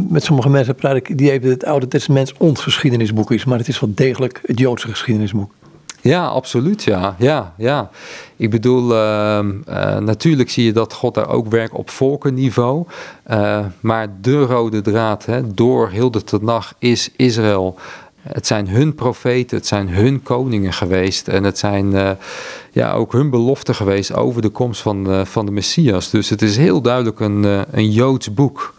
[0.09, 3.67] met sommige mensen praat, ik die dat het Oude Testament ons geschiedenisboek is, maar het
[3.67, 5.51] is wel degelijk het Joodse geschiedenisboek.
[6.03, 6.83] Ja, absoluut.
[6.83, 7.89] Ja, ja, ja.
[8.35, 9.39] Ik bedoel, uh,
[9.69, 12.85] uh, natuurlijk zie je dat God daar ook werkt op volkenniveau.
[13.31, 17.75] Uh, maar de rode draad hè, door heel de Tenach is Israël.
[18.23, 21.27] Het zijn hun profeten, het zijn hun koningen geweest.
[21.27, 22.11] En het zijn uh,
[22.71, 26.09] ja, ook hun beloften geweest over de komst van, uh, van de Messias.
[26.09, 28.73] Dus het is heel duidelijk een, uh, een Joods boek.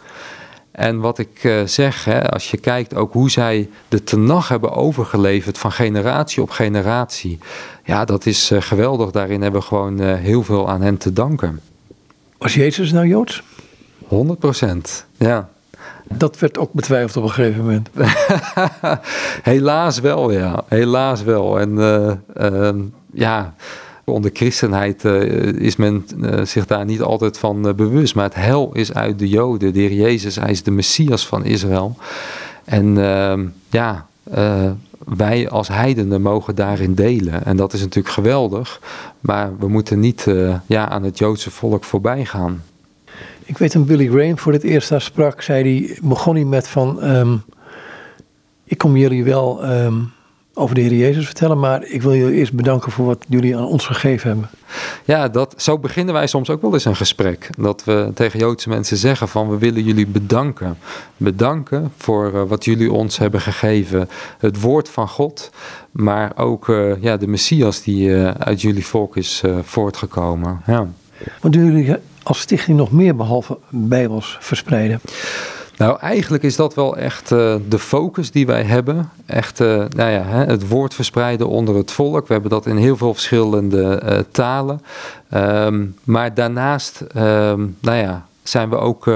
[0.71, 5.57] En wat ik zeg, hè, als je kijkt ook hoe zij de Tenach hebben overgeleverd
[5.57, 7.39] van generatie op generatie.
[7.83, 9.11] Ja, dat is geweldig.
[9.11, 11.59] Daarin hebben we gewoon heel veel aan hen te danken.
[12.37, 13.43] Was Jezus nou Joods?
[14.07, 15.49] 100 procent, ja.
[16.13, 17.89] Dat werd ook betwijfeld op een gegeven moment.
[19.51, 20.63] Helaas wel, ja.
[20.67, 21.59] Helaas wel.
[21.59, 22.11] En uh,
[22.51, 22.69] uh,
[23.13, 23.53] ja,
[24.03, 26.05] onder christenheid uh, is men
[26.43, 28.15] zich daar niet altijd van bewust.
[28.15, 29.73] Maar het hel is uit de Joden.
[29.73, 31.95] De heer Jezus, hij is de Messias van Israël.
[32.63, 34.07] En ehm, ja,
[35.05, 37.45] wij als heidenen mogen daarin delen.
[37.45, 38.81] En dat is natuurlijk geweldig.
[39.19, 40.27] Maar we moeten niet
[40.65, 42.63] ja, aan het Joodse volk voorbij gaan.
[43.45, 46.67] Ik weet toen Billy Graham voor het eerst daar sprak, zei hij, begon hij met
[46.67, 47.43] van, um,
[48.63, 50.11] ik kom jullie wel um,
[50.53, 53.65] over de Heer Jezus vertellen, maar ik wil jullie eerst bedanken voor wat jullie aan
[53.65, 54.49] ons gegeven hebben.
[55.05, 57.49] Ja, dat, zo beginnen wij soms ook wel eens een gesprek.
[57.57, 60.77] Dat we tegen Joodse mensen zeggen van we willen jullie bedanken.
[61.17, 64.09] Bedanken voor uh, wat jullie ons hebben gegeven.
[64.37, 65.51] Het woord van God,
[65.91, 70.61] maar ook uh, ja, de Messias die uh, uit jullie volk is voortgekomen.
[70.65, 70.87] Ja.
[71.41, 75.01] Wat doen jullie als stichting nog meer behalve Bijbels verspreiden?
[75.77, 79.09] Nou, eigenlijk is dat wel echt uh, de focus die wij hebben.
[79.25, 82.27] Echt uh, nou ja, het woord verspreiden onder het volk.
[82.27, 84.81] We hebben dat in heel veel verschillende uh, talen.
[85.33, 89.09] Um, maar daarnaast, um, nou ja, zijn we ook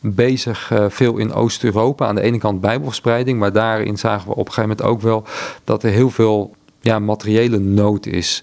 [0.00, 2.06] bezig veel in Oost-Europa.
[2.06, 5.24] Aan de ene kant bijbelverspreiding, maar daarin zagen we op een gegeven moment ook wel
[5.64, 8.42] dat er heel veel ja, materiële nood is.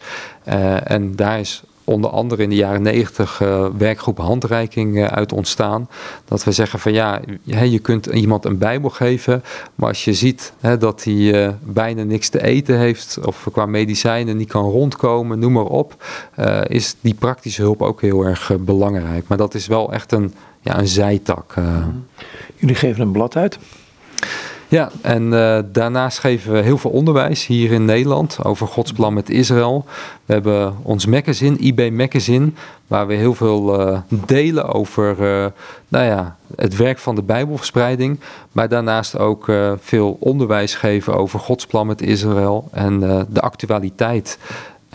[0.83, 5.89] en daar is onder andere in de jaren negentig uh, werkgroep handreiking uh, uit ontstaan.
[6.25, 9.43] Dat we zeggen van ja, je kunt iemand een Bijbel geven,
[9.75, 14.37] maar als je ziet dat hij uh, bijna niks te eten heeft of qua medicijnen
[14.37, 16.03] niet kan rondkomen, noem maar op,
[16.67, 19.27] is die praktische hulp ook heel erg belangrijk.
[19.27, 21.53] Maar dat is wel echt een, ja, een zijtak.
[22.55, 23.59] Jullie geven een blad uit.
[24.69, 29.13] Ja, en uh, daarnaast geven we heel veel onderwijs hier in Nederland over Gods plan
[29.13, 29.85] met Israël.
[30.25, 32.51] We hebben ons magazine, IB Magazine,
[32.87, 35.45] waar we heel veel uh, delen over uh,
[35.87, 38.19] nou ja, het werk van de Bijbelverspreiding.
[38.51, 42.99] Maar daarnaast ook veel onderwijs geven over Gods plan met Israël en
[43.29, 44.39] de actualiteit.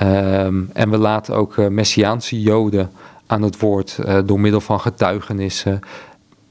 [0.03, 2.91] Um, en we laten ook Messiaanse Joden
[3.27, 5.81] aan het woord door middel van getuigenissen.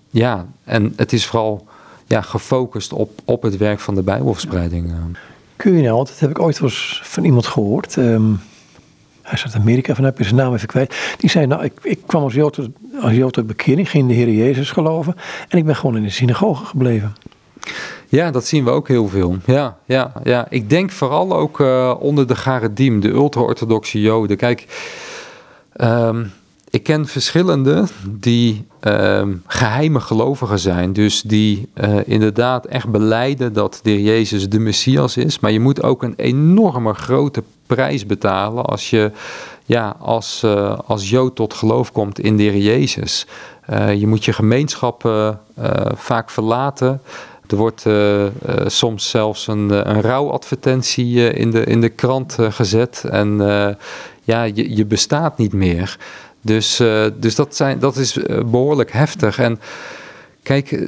[0.09, 1.67] Ja, en het is vooral
[2.11, 4.91] ja, gefocust op, op het werk van de Bijbelverspreiding.
[4.91, 4.95] Eh.
[5.55, 7.95] Kun je nou, dat heb ik ooit wel eens van iemand gehoord.
[7.95, 8.39] Um,
[9.21, 11.15] hij zat in Amerika vanuit, ik zijn naam even kwijt.
[11.17, 12.59] Die zei, nou, ik, ik kwam als Jood,
[13.01, 15.15] als Jood tot bekering, ging de Heer Jezus geloven.
[15.47, 17.15] En ik ben gewoon in de synagoge gebleven.
[18.07, 19.37] Ja, dat zien we ook heel veel.
[19.45, 20.45] Ja, ja, ja.
[20.49, 24.37] Ik denk vooral ook uh, onder de Garedim, de ultra-orthodoxe Joden.
[24.37, 24.65] Kijk,
[25.81, 26.31] um,
[26.71, 30.93] ik ken verschillende die uh, geheime gelovigen zijn.
[30.93, 35.39] Dus die uh, inderdaad echt beleiden dat de Jezus de Messias is.
[35.39, 39.11] Maar je moet ook een enorme grote prijs betalen als je
[39.65, 43.27] ja, als, uh, als Jood tot geloof komt in de Jezus.
[43.65, 45.29] Eh, je moet je gemeenschap
[45.95, 47.01] vaak verlaten.
[47.47, 47.85] Er wordt
[48.65, 53.03] soms zelfs een, een rouwadvertentie in, de, in de krant gezet.
[53.09, 53.37] En
[54.23, 55.97] ja, je, je bestaat niet meer.
[56.41, 59.39] Dus, uh, dus dat, zijn, dat is uh, behoorlijk heftig.
[59.39, 59.59] En
[60.43, 60.87] kijk, uh,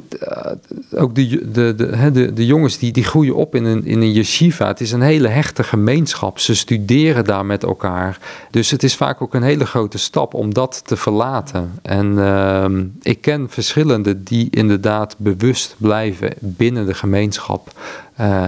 [0.95, 4.11] ook de, de, de, de, de jongens die, die groeien op in een, in een
[4.11, 4.67] yeshiva.
[4.67, 6.39] Het is een hele hechte gemeenschap.
[6.39, 8.19] Ze studeren daar met elkaar.
[8.51, 11.71] Dus het is vaak ook een hele grote stap om dat te verlaten.
[11.81, 17.71] En ehm, ik ken verschillende die inderdaad bewust blijven binnen de gemeenschap.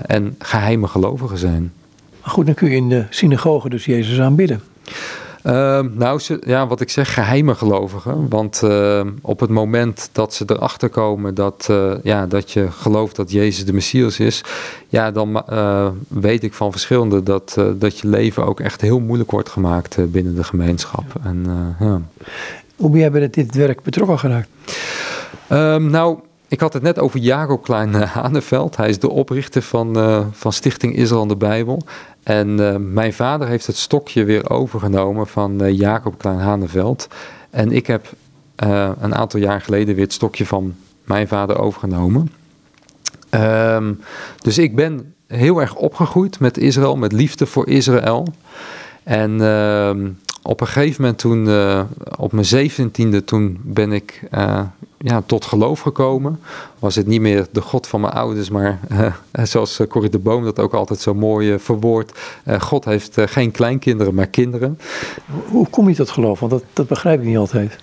[0.06, 1.72] en geheime gelovigen zijn.
[2.22, 4.62] Maar goed, dan kun je in de synagoge dus Jezus aanbidden.
[5.46, 8.30] Uh, nou, ja, wat ik zeg, geheime gelovigen.
[8.30, 13.16] Want uh, op het moment dat ze erachter komen dat, uh, ja, dat je gelooft
[13.16, 14.44] dat Jezus de Messias is,
[14.88, 19.32] ja, dan uh, weet ik van verschillende dat, dat je leven ook echt heel moeilijk
[19.32, 21.04] wordt gemaakt binnen de gemeenschap.
[21.24, 21.46] En,
[21.80, 22.02] ja.
[22.76, 24.50] Hoe ben jij bij dit werk betrokken geraakt?
[25.50, 26.20] Um, nou,
[26.56, 28.78] ik had het net over Jacob Klein Haneveld.
[28.78, 31.82] Hij is de oprichter van, uh, van Stichting Israël en de Bijbel.
[32.24, 37.08] En uh, mijn vader heeft het stokje weer overgenomen van Jacob Klein Haneveld.
[37.50, 38.08] En ik heb
[38.56, 42.32] een aantal jaar geleden weer het stokje van mijn vader overgenomen.
[43.30, 44.00] Um,
[44.38, 48.28] dus ik ben heel erg opgegroeid met Israël, met liefde voor Israël.
[49.04, 49.90] En uh,
[50.46, 51.82] op een gegeven moment toen, uh,
[52.18, 54.62] op mijn zeventiende, toen ben ik uh,
[54.98, 56.40] ja, tot geloof gekomen.
[56.80, 60.44] Was het niet meer de God van mijn ouders, maar uh, zoals Corrie de Boom
[60.44, 62.20] dat ook altijd zo mooi verwoordt.
[62.60, 64.80] God heeft geen kleinkinderen, maar kinderen.
[65.48, 66.40] Hoe kom je tot geloof?
[66.40, 67.76] Want dat, dat begrijp ik niet altijd.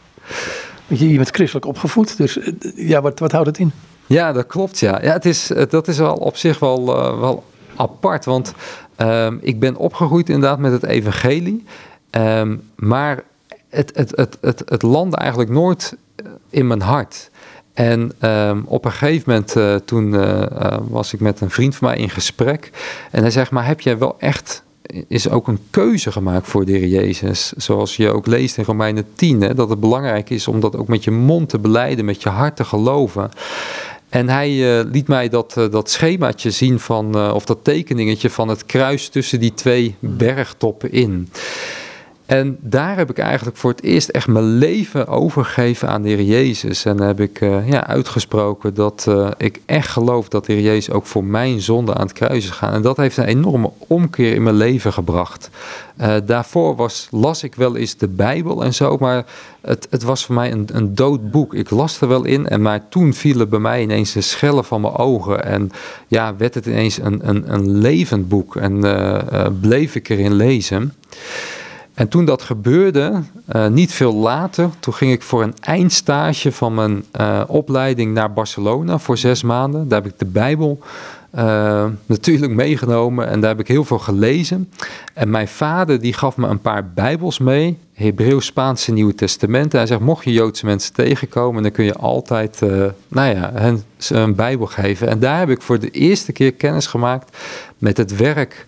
[0.86, 2.38] Want je, je bent christelijk opgevoed, dus
[2.74, 3.72] ja, wat, wat houdt het in?
[4.06, 4.78] Ja, dat klopt.
[4.78, 5.02] Ja.
[5.02, 6.86] Ja, het is, dat is wel op zich wel,
[7.20, 7.44] wel
[7.76, 8.24] apart.
[8.24, 8.54] Want
[8.98, 11.64] um, ik ben opgegroeid inderdaad met het evangelie.
[12.16, 13.22] Um, maar
[13.72, 17.30] het, het, het, het, het landde eigenlijk nooit eh, in mijn hart.
[17.72, 21.88] En um, op een gegeven moment, uh, toen uh, was ik met een vriend van
[21.88, 22.70] mij in gesprek.
[23.10, 24.62] En hij zegt, maar heb jij wel echt,
[25.08, 27.52] is ook een keuze gemaakt voor de Heer Jezus?
[27.56, 30.88] Zoals je ook leest in Romeinen 10, hè, dat het belangrijk is om dat ook
[30.88, 33.30] met je mond te beleiden, met je hart te geloven.
[34.08, 39.08] En hij liet mij dat, dat schemaatje zien van, of dat tekeningetje van het kruis
[39.08, 41.28] tussen die twee bergtoppen in.
[42.26, 46.22] En daar heb ik eigenlijk voor het eerst echt mijn leven overgegeven aan de Heer
[46.22, 46.84] Jezus.
[46.84, 50.94] En heb ik uh, ja, uitgesproken dat uh, ik echt geloof dat de Heer Jezus
[50.94, 52.72] ook voor mijn zonde aan het kruis is gegaan.
[52.72, 55.50] En dat heeft een enorme omkeer in mijn leven gebracht.
[56.00, 59.24] Uh, daarvoor was, las ik wel eens de Bijbel en zo, maar
[59.60, 61.54] het, het was voor mij een, een dood boek.
[61.54, 64.80] Ik las er wel in, en maar toen vielen bij mij ineens de schellen van
[64.80, 65.44] mijn ogen.
[65.44, 65.70] En
[66.08, 68.80] ja, werd het ineens een, een, een levend boek en
[69.60, 70.92] bleef ik erin lezen.
[71.94, 73.22] En toen dat gebeurde,
[73.56, 78.32] uh, niet veel later, toen ging ik voor een eindstage van mijn uh, opleiding naar
[78.32, 79.88] Barcelona voor zes maanden.
[79.88, 80.78] Daar heb ik de Bijbel
[81.34, 84.70] uh, natuurlijk meegenomen en daar heb ik heel veel gelezen.
[85.14, 89.72] En mijn vader die gaf me een paar Bijbels mee, Hebreeuws, Spaanse Nieuwe Testament.
[89.72, 92.60] hij zegt, mocht je Joodse mensen tegenkomen, dan kun je altijd
[93.08, 95.08] nou ja, hen een Bijbel geven.
[95.08, 97.36] En daar heb ik voor de eerste keer kennis gemaakt
[97.78, 98.66] met het werk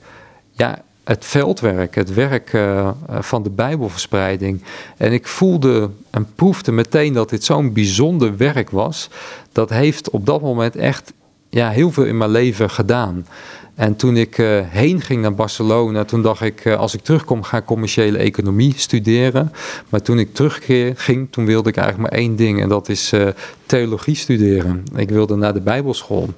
[0.52, 4.62] ja, het veldwerk, het werk uh, van de Bijbelverspreiding.
[4.96, 9.08] En ik voelde en proefde meteen dat dit zo'n bijzonder werk was.
[9.52, 11.12] Dat heeft op dat moment echt
[11.48, 13.26] ja, heel veel in mijn leven gedaan.
[13.74, 17.42] En toen ik uh, heen ging naar Barcelona, toen dacht ik, uh, als ik terugkom,
[17.42, 19.52] ga ik commerciële economie studeren.
[19.88, 22.60] Maar toen ik terugging, toen wilde ik eigenlijk maar één ding.
[22.60, 23.26] En dat is uh,
[23.66, 24.84] theologie studeren.
[24.96, 26.28] Ik wilde naar de Bijbelschool.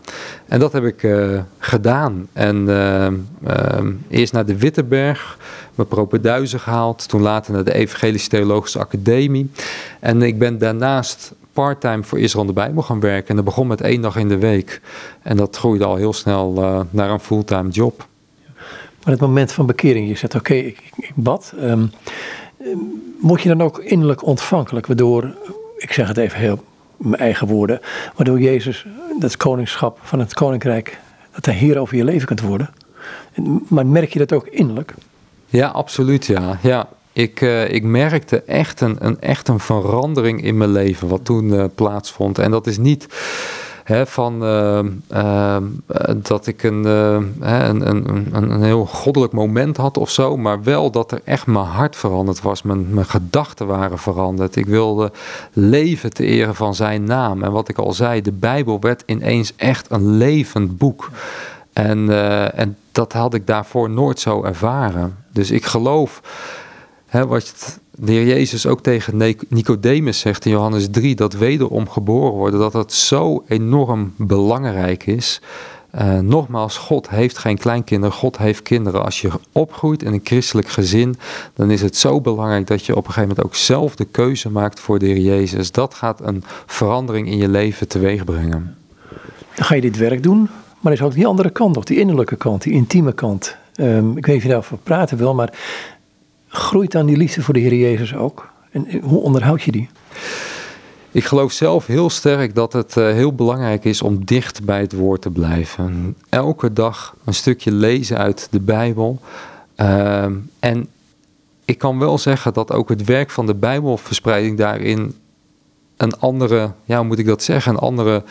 [0.47, 1.07] En dat heb ik
[1.59, 2.29] gedaan.
[2.33, 2.69] En
[4.09, 5.39] eerst naar de Wittenberg,
[5.75, 7.09] mijn propeduizen gehaald.
[7.09, 9.51] Toen later naar de Evangelische Theologische Academie.
[10.01, 13.29] En ik ben daarnaast parttime voor Israël de Bijbel gaan werken.
[13.29, 14.81] En dat begon met één dag in de week.
[15.23, 18.07] En dat groeide al heel snel uh, naar een fulltime job.
[19.03, 21.53] Maar het moment van bekering, je zegt oké, okay, ik, ik, bad.
[21.61, 21.91] Um,
[23.21, 25.35] word je dan ook innerlijk ontvankelijk, waardoor,
[25.77, 26.65] ik zeg het even heel
[26.97, 27.81] mijn eigen woorden,
[28.17, 28.87] waardoor Jezus,
[29.19, 30.99] dat koningschap van het koninkrijk,
[31.35, 32.71] dat hij hier over je leven kunt worden.
[33.69, 34.95] Maar merk je dat ook innerlijk?
[35.47, 36.59] Ja, absoluut ja.
[36.63, 41.25] ja ik, uh, ik merkte echt een, een, echt een verandering in mijn leven wat
[41.25, 42.39] toen uh, plaatsvond.
[42.39, 43.07] En dat is niet
[44.05, 45.57] van uh,
[46.17, 51.13] dat ik een, een, een, een, heel goddelijk moment had of zo, maar wel dat
[51.13, 52.63] er echt mijn hart veranderd was.
[52.63, 54.57] Mijn, mijn gedachten waren veranderd.
[54.57, 55.13] Ik wilde
[55.53, 57.43] leven te eren van zijn naam.
[57.43, 61.11] En wat ik al zei, de Bijbel werd ineens echt een levend boek.
[61.73, 62.11] En,
[62.55, 65.17] en dat had ik daarvoor nooit zo ervaren.
[65.33, 66.23] Dus ik geloof
[67.25, 72.61] wat de heer Jezus ook tegen Nicodemus zegt in Johannes 3, dat wederom geboren worden,
[72.61, 75.41] dat dat zo enorm belangrijk is.
[76.01, 79.05] Uh, nogmaals, God heeft geen kleinkinderen, God heeft kinderen.
[79.05, 81.17] Als je opgroeit in een christelijk gezin,
[81.55, 84.51] dan is het zo belangrijk dat je op een gegeven moment ook zelf de keuze
[84.51, 85.73] maakt voor de Heer Jezus.
[85.73, 88.77] Dat gaat een verandering in je leven teweeg brengen.
[89.55, 90.49] Dan ga je dit werk doen,
[90.81, 93.57] maar er is ook die andere kant nog, die innerlijke kant, die intieme kant.
[93.81, 95.53] Um, ik weet niet of je daarover praten wil, maar
[96.49, 98.49] Groeit dan die liefde voor de Heer Jezus ook?
[98.71, 99.89] En hoe onderhoud je die?
[101.11, 104.93] Ik geloof zelf heel sterk dat het uh, heel belangrijk is om dicht bij het
[104.93, 106.17] woord te blijven.
[106.29, 109.21] Elke dag een stukje lezen uit de Bijbel.
[109.77, 110.25] Uh,
[110.59, 110.89] en
[111.65, 115.15] ik kan wel zeggen dat ook het werk van de Bijbelverspreiding daarin
[115.97, 118.23] een andere, ja, hoe moet ik dat zeggen, een andere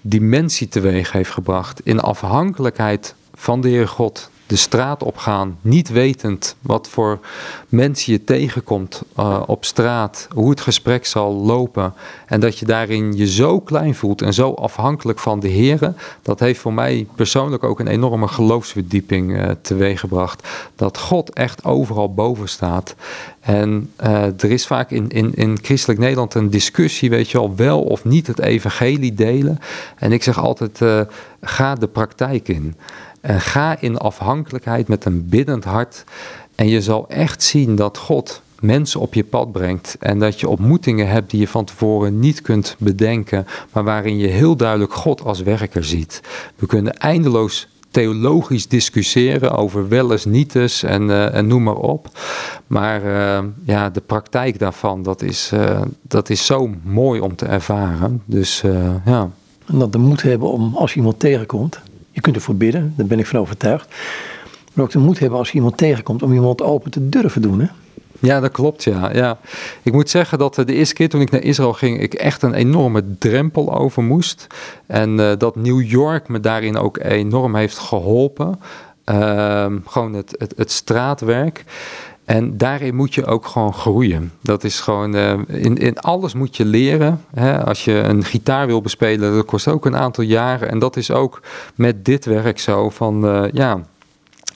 [0.00, 1.80] dimensie teweeg heeft gebracht.
[1.84, 7.18] In afhankelijkheid van de Heer God de straat op gaan, niet wetend wat voor
[7.68, 11.94] mensen je tegenkomt uh, op straat, hoe het gesprek zal lopen.
[12.26, 15.96] En dat je daarin je zo klein voelt en zo afhankelijk van de heren.
[16.22, 20.48] Dat heeft voor mij persoonlijk ook een enorme geloofsverdieping uh, teweeggebracht.
[20.76, 22.94] Dat God echt overal boven staat.
[23.40, 27.56] En uh, er is vaak in, in, in christelijk Nederland een discussie, weet je al,
[27.56, 29.58] wel of niet het evangelie delen.
[29.96, 30.80] En ik zeg altijd,
[31.40, 32.74] ga de praktijk in.
[33.22, 36.04] En ga in afhankelijkheid met een biddend hart.
[36.54, 39.96] En je zal echt zien dat God mensen op je pad brengt.
[40.00, 43.46] En dat je ontmoetingen hebt die je van tevoren niet kunt bedenken.
[43.72, 46.20] Maar waarin je heel duidelijk God als werker ziet.
[46.56, 51.76] We kunnen eindeloos theologisch discussiëren over wel eens, niet eens en, uh, en noem maar
[51.76, 52.08] op.
[52.66, 57.46] Maar uh, ja, de praktijk daarvan, dat is, uh, dat is zo mooi om te
[57.46, 58.22] ervaren.
[58.24, 58.60] Dus
[59.04, 59.30] ja.
[59.66, 61.80] En dat de moed hebben om als iemand tegenkomt,
[62.12, 63.94] je kunt ervoor bidden, daar ben ik van overtuigd.
[64.72, 67.60] Maar ook de moed hebben als je iemand tegenkomt om iemand open te durven doen.
[67.60, 67.66] Hè?
[68.18, 68.84] Ja, dat klopt.
[68.84, 69.12] Ja.
[69.12, 69.38] Ja.
[69.82, 72.54] Ik moet zeggen dat de eerste keer toen ik naar Israël ging, ik echt een
[72.54, 74.46] enorme drempel over moest.
[74.86, 78.60] En uh, dat New York me daarin ook enorm heeft geholpen.
[79.06, 81.64] Uh, gewoon het, het, het, straatwerk.
[82.32, 84.32] En daarin moet je ook gewoon groeien.
[84.40, 87.24] Dat is gewoon, uh, in, in alles moet je leren.
[87.34, 87.64] Hè?
[87.64, 90.68] Als je een gitaar wil bespelen, dat kost ook een aantal jaren.
[90.70, 91.42] En dat is ook
[91.74, 93.80] met dit werk zo van, uh, ja,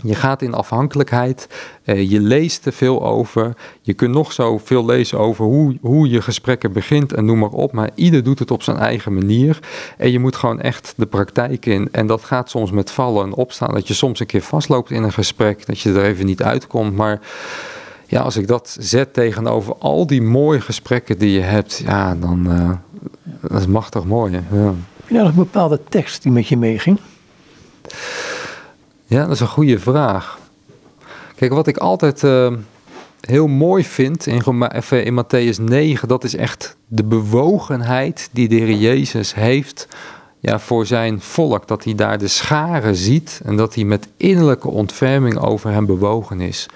[0.03, 1.49] je gaat in afhankelijkheid,
[1.84, 3.57] uh, je leest er veel over.
[3.80, 7.51] Je kunt nog zo veel lezen over hoe, hoe je gesprekken begint en noem maar
[7.51, 7.72] op.
[7.72, 9.59] Maar ieder doet het op zijn eigen manier.
[9.99, 11.88] En je moet gewoon echt de praktijk in.
[11.92, 13.74] En dat gaat soms met vallen en opstaan.
[13.74, 16.97] Dat je soms een keer vastloopt in een gesprek, dat je er even niet uitkomt.
[16.97, 17.20] Maar
[18.07, 22.47] ja, als ik dat zet tegenover al die mooie gesprekken die je hebt, ja, dan
[22.49, 22.70] uh,
[23.40, 24.32] dat is machtig mooi.
[24.32, 24.74] Ja.
[25.07, 26.99] Heb nou nog een bepaalde tekst die met je meeging?
[29.09, 30.38] Ja, dat is een goede vraag.
[31.36, 32.52] Kijk, wat ik altijd uh,
[33.20, 34.42] heel mooi vind in,
[34.90, 39.88] in Matthäus 9, dat is echt de bewogenheid die de Heer Jezus heeft
[40.40, 41.68] ja, voor zijn volk.
[41.68, 46.40] Dat hij daar de scharen ziet en dat hij met innerlijke ontferming over hem bewogen
[46.40, 46.68] is.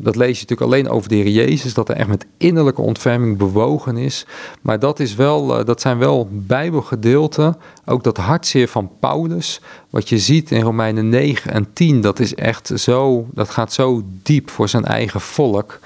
[0.00, 3.36] Dat lees je natuurlijk alleen over de Heer Jezus, dat hij echt met innerlijke ontferming
[3.36, 4.26] bewogen is.
[4.62, 10.18] Maar dat, is wel, dat zijn wel bijbelgedeelten, ook dat hartzeer van Paulus, wat je
[10.18, 14.68] ziet in Romeinen 9 en 10, dat is echt zo, dat gaat zo diep voor
[14.68, 15.78] zijn eigen volk.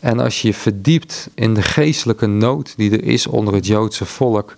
[0.00, 4.04] En als je je verdiept in de geestelijke nood die er is onder het Joodse
[4.04, 4.56] volk,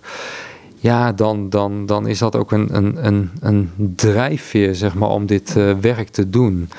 [0.83, 5.25] ja, dan, dan, dan is dat ook een, een, een, een drijfveer zeg maar, om
[5.25, 6.69] dit uh, werk te doen.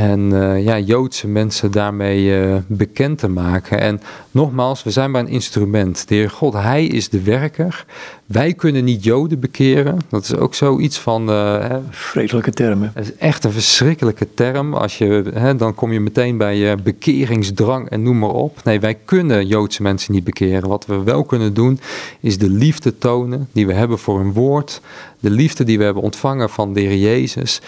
[0.00, 3.80] En uh, ja, Joodse mensen daarmee uh, bekend te maken.
[3.80, 6.08] En nogmaals, we zijn maar een instrument.
[6.08, 7.84] De Heer God, Hij is de werker.
[8.26, 9.98] Wij kunnen niet Joden bekeren.
[10.08, 11.30] Dat is ook zoiets van.
[11.30, 12.90] Uh, Vreselijke termen.
[12.94, 14.74] Het is echt een verschrikkelijke term.
[14.74, 18.64] Als je, hè, dan kom je meteen bij bekeringsdrang en noem maar op.
[18.64, 20.68] Nee, wij kunnen Joodse mensen niet bekeren.
[20.68, 21.80] Wat we wel kunnen doen,
[22.20, 24.80] is de liefde tonen die we hebben voor een woord.
[25.20, 27.60] De liefde die we hebben ontvangen van de Heer Jezus.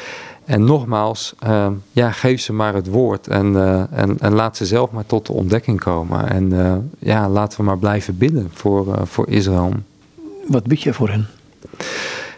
[0.44, 4.66] En nogmaals, uh, ja, geef ze maar het woord en, uh, en, en, laat ze
[4.66, 6.28] zelf maar tot de ontdekking komen.
[6.28, 9.72] En uh, ja, laten we maar blijven bidden voor, voor Israël.
[10.46, 11.26] Wat bid je voor hen?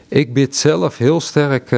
[0.09, 1.77] Ik bid zelf heel sterk,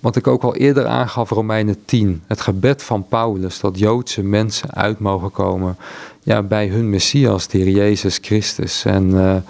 [0.00, 2.22] wat ik ook al eerder aangaf, Romeinen 10.
[2.26, 5.76] Het gebed van Paulus, dat Joodse mensen uit mogen komen
[6.22, 8.84] ja, bij hun Messias, de Heer Jezus Christus.
[8.84, 9.44] En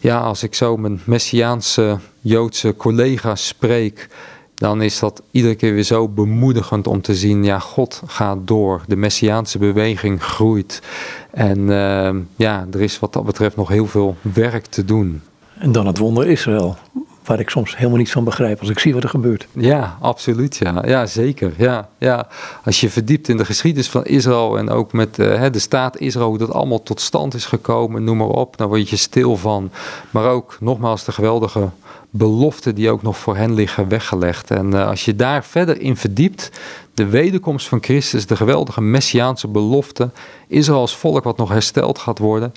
[0.00, 4.08] ja, als ik zo mijn Messiaanse Joodse collega's spreek
[4.54, 8.82] dan is dat iedere keer weer zo bemoedigend om te zien, ja, God gaat door.
[8.86, 10.82] De Messiaanse beweging groeit.
[11.30, 15.22] En uh, ja, er is wat dat betreft nog heel veel werk te doen.
[15.58, 16.76] En dan het wonder Israël,
[17.24, 19.46] waar ik soms helemaal niets van begrijp als ik zie wat er gebeurt.
[19.52, 20.56] Ja, absoluut.
[20.56, 21.52] Ja, ja zeker.
[21.56, 22.28] Ja, ja.
[22.64, 26.28] Als je verdiept in de geschiedenis van Israël en ook met uh, de staat Israël,
[26.28, 29.70] hoe dat allemaal tot stand is gekomen, noem maar op, dan word je stil van.
[30.10, 31.68] Maar ook nogmaals de geweldige
[32.16, 34.50] beloften die ook nog voor hen liggen weggelegd.
[34.50, 36.50] En uh, als je daar verder in verdiept,
[36.94, 40.10] de wederkomst van Christus, de geweldige messiaanse belofte,
[40.48, 42.52] Israël als volk wat nog hersteld gaat worden,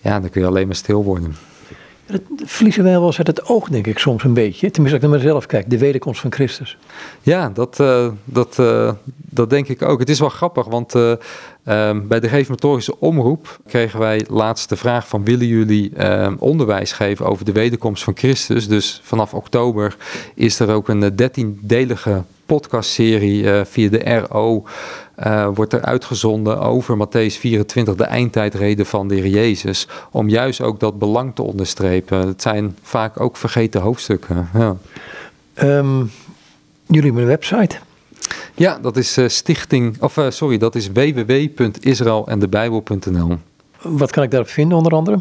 [0.00, 1.36] ja, dan kun je alleen maar stil worden.
[2.06, 4.70] Dat verliezen wij wel eens uit het oog, denk ik, soms een beetje.
[4.70, 6.78] Tenminste, als ik naar mezelf kijk, de wederkomst van Christus.
[7.22, 9.98] Ja, dat, uh, dat, uh, dat denk ik ook.
[9.98, 11.12] Het is wel grappig, want uh,
[12.02, 15.24] bij de reformatorische omroep kregen wij laatst de vraag van...
[15.24, 18.68] willen jullie ehm, onderwijs geven over de wederkomst van Christus?
[18.68, 19.96] Dus vanaf oktober
[20.34, 24.64] is er ook een dertiendelige podcastserie via de RO...
[25.26, 29.88] Uh, wordt er uitgezonden over Matthäus 24, de eindtijdreden van de Heer Jezus.
[30.10, 32.26] Om juist ook dat belang te onderstrepen.
[32.26, 34.48] Het zijn vaak ook vergeten hoofdstukken.
[34.54, 34.76] Ja.
[35.62, 36.10] Um,
[36.86, 37.76] Jullie hebben een website.
[38.54, 43.38] Ja, dat is uh, stichting, of sorry, dat is www.israelandebijbel.nl.
[43.82, 45.18] Wat kan ik daarop vinden onder andere?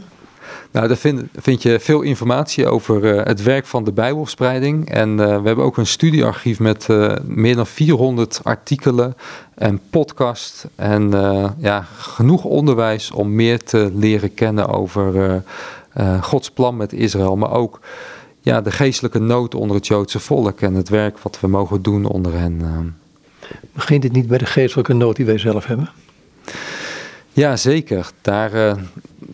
[0.73, 4.89] Nou, daar vind, vind je veel informatie over uh, het werk van de Bijbelspreiding.
[4.89, 6.87] En we hebben ook een studiearchief met
[7.23, 9.15] meer dan 400 artikelen
[9.55, 10.67] en podcast.
[10.75, 11.11] En
[11.57, 15.43] ja, genoeg onderwijs om meer te leren kennen over
[16.21, 17.35] Gods plan met Israël.
[17.35, 17.79] Maar ook
[18.41, 22.05] ja, de geestelijke nood onder het Joodse volk en het werk wat we mogen doen
[22.05, 22.61] onder hen.
[23.73, 25.89] Begint het niet bij de geestelijke nood die wij zelf hebben?
[27.33, 28.11] Ja, zeker.
[28.21, 28.73] Daar, uh,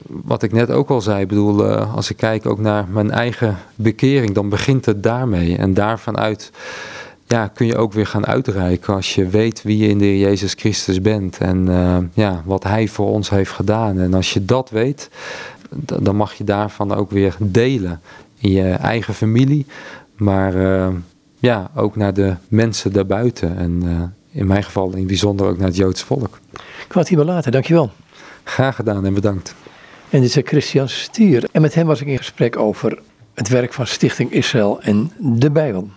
[0.08, 3.58] wat ik net ook al zei, bedoel, uh, als ik kijk ook naar mijn eigen
[3.76, 5.58] bekering, dan begint het daarmee.
[5.58, 6.52] En daarvanuit
[7.28, 10.54] ja, kun je ook weer gaan uitreiken als je weet wie je in de Jezus
[10.54, 14.00] Christus bent en uh, ja, wat Hij voor ons heeft gedaan.
[14.00, 15.10] En als je dat weet,
[15.80, 18.02] dan mag je daarvan ook weer delen
[18.38, 19.66] in je eigen familie,
[20.16, 20.54] maar
[21.40, 23.58] ja, ook naar de mensen daarbuiten.
[23.58, 23.84] En
[24.32, 26.40] in mijn geval in het bijzonder ook naar het Joodse volk.
[26.54, 27.92] Ik wou het hier laten, dankjewel.
[28.44, 29.56] Graag gedaan en bedankt.
[30.10, 31.50] En dit is Christian Stier.
[31.52, 33.00] En met hem was ik in gesprek over
[33.34, 35.90] het werk van Stichting Israël en de Bijbel.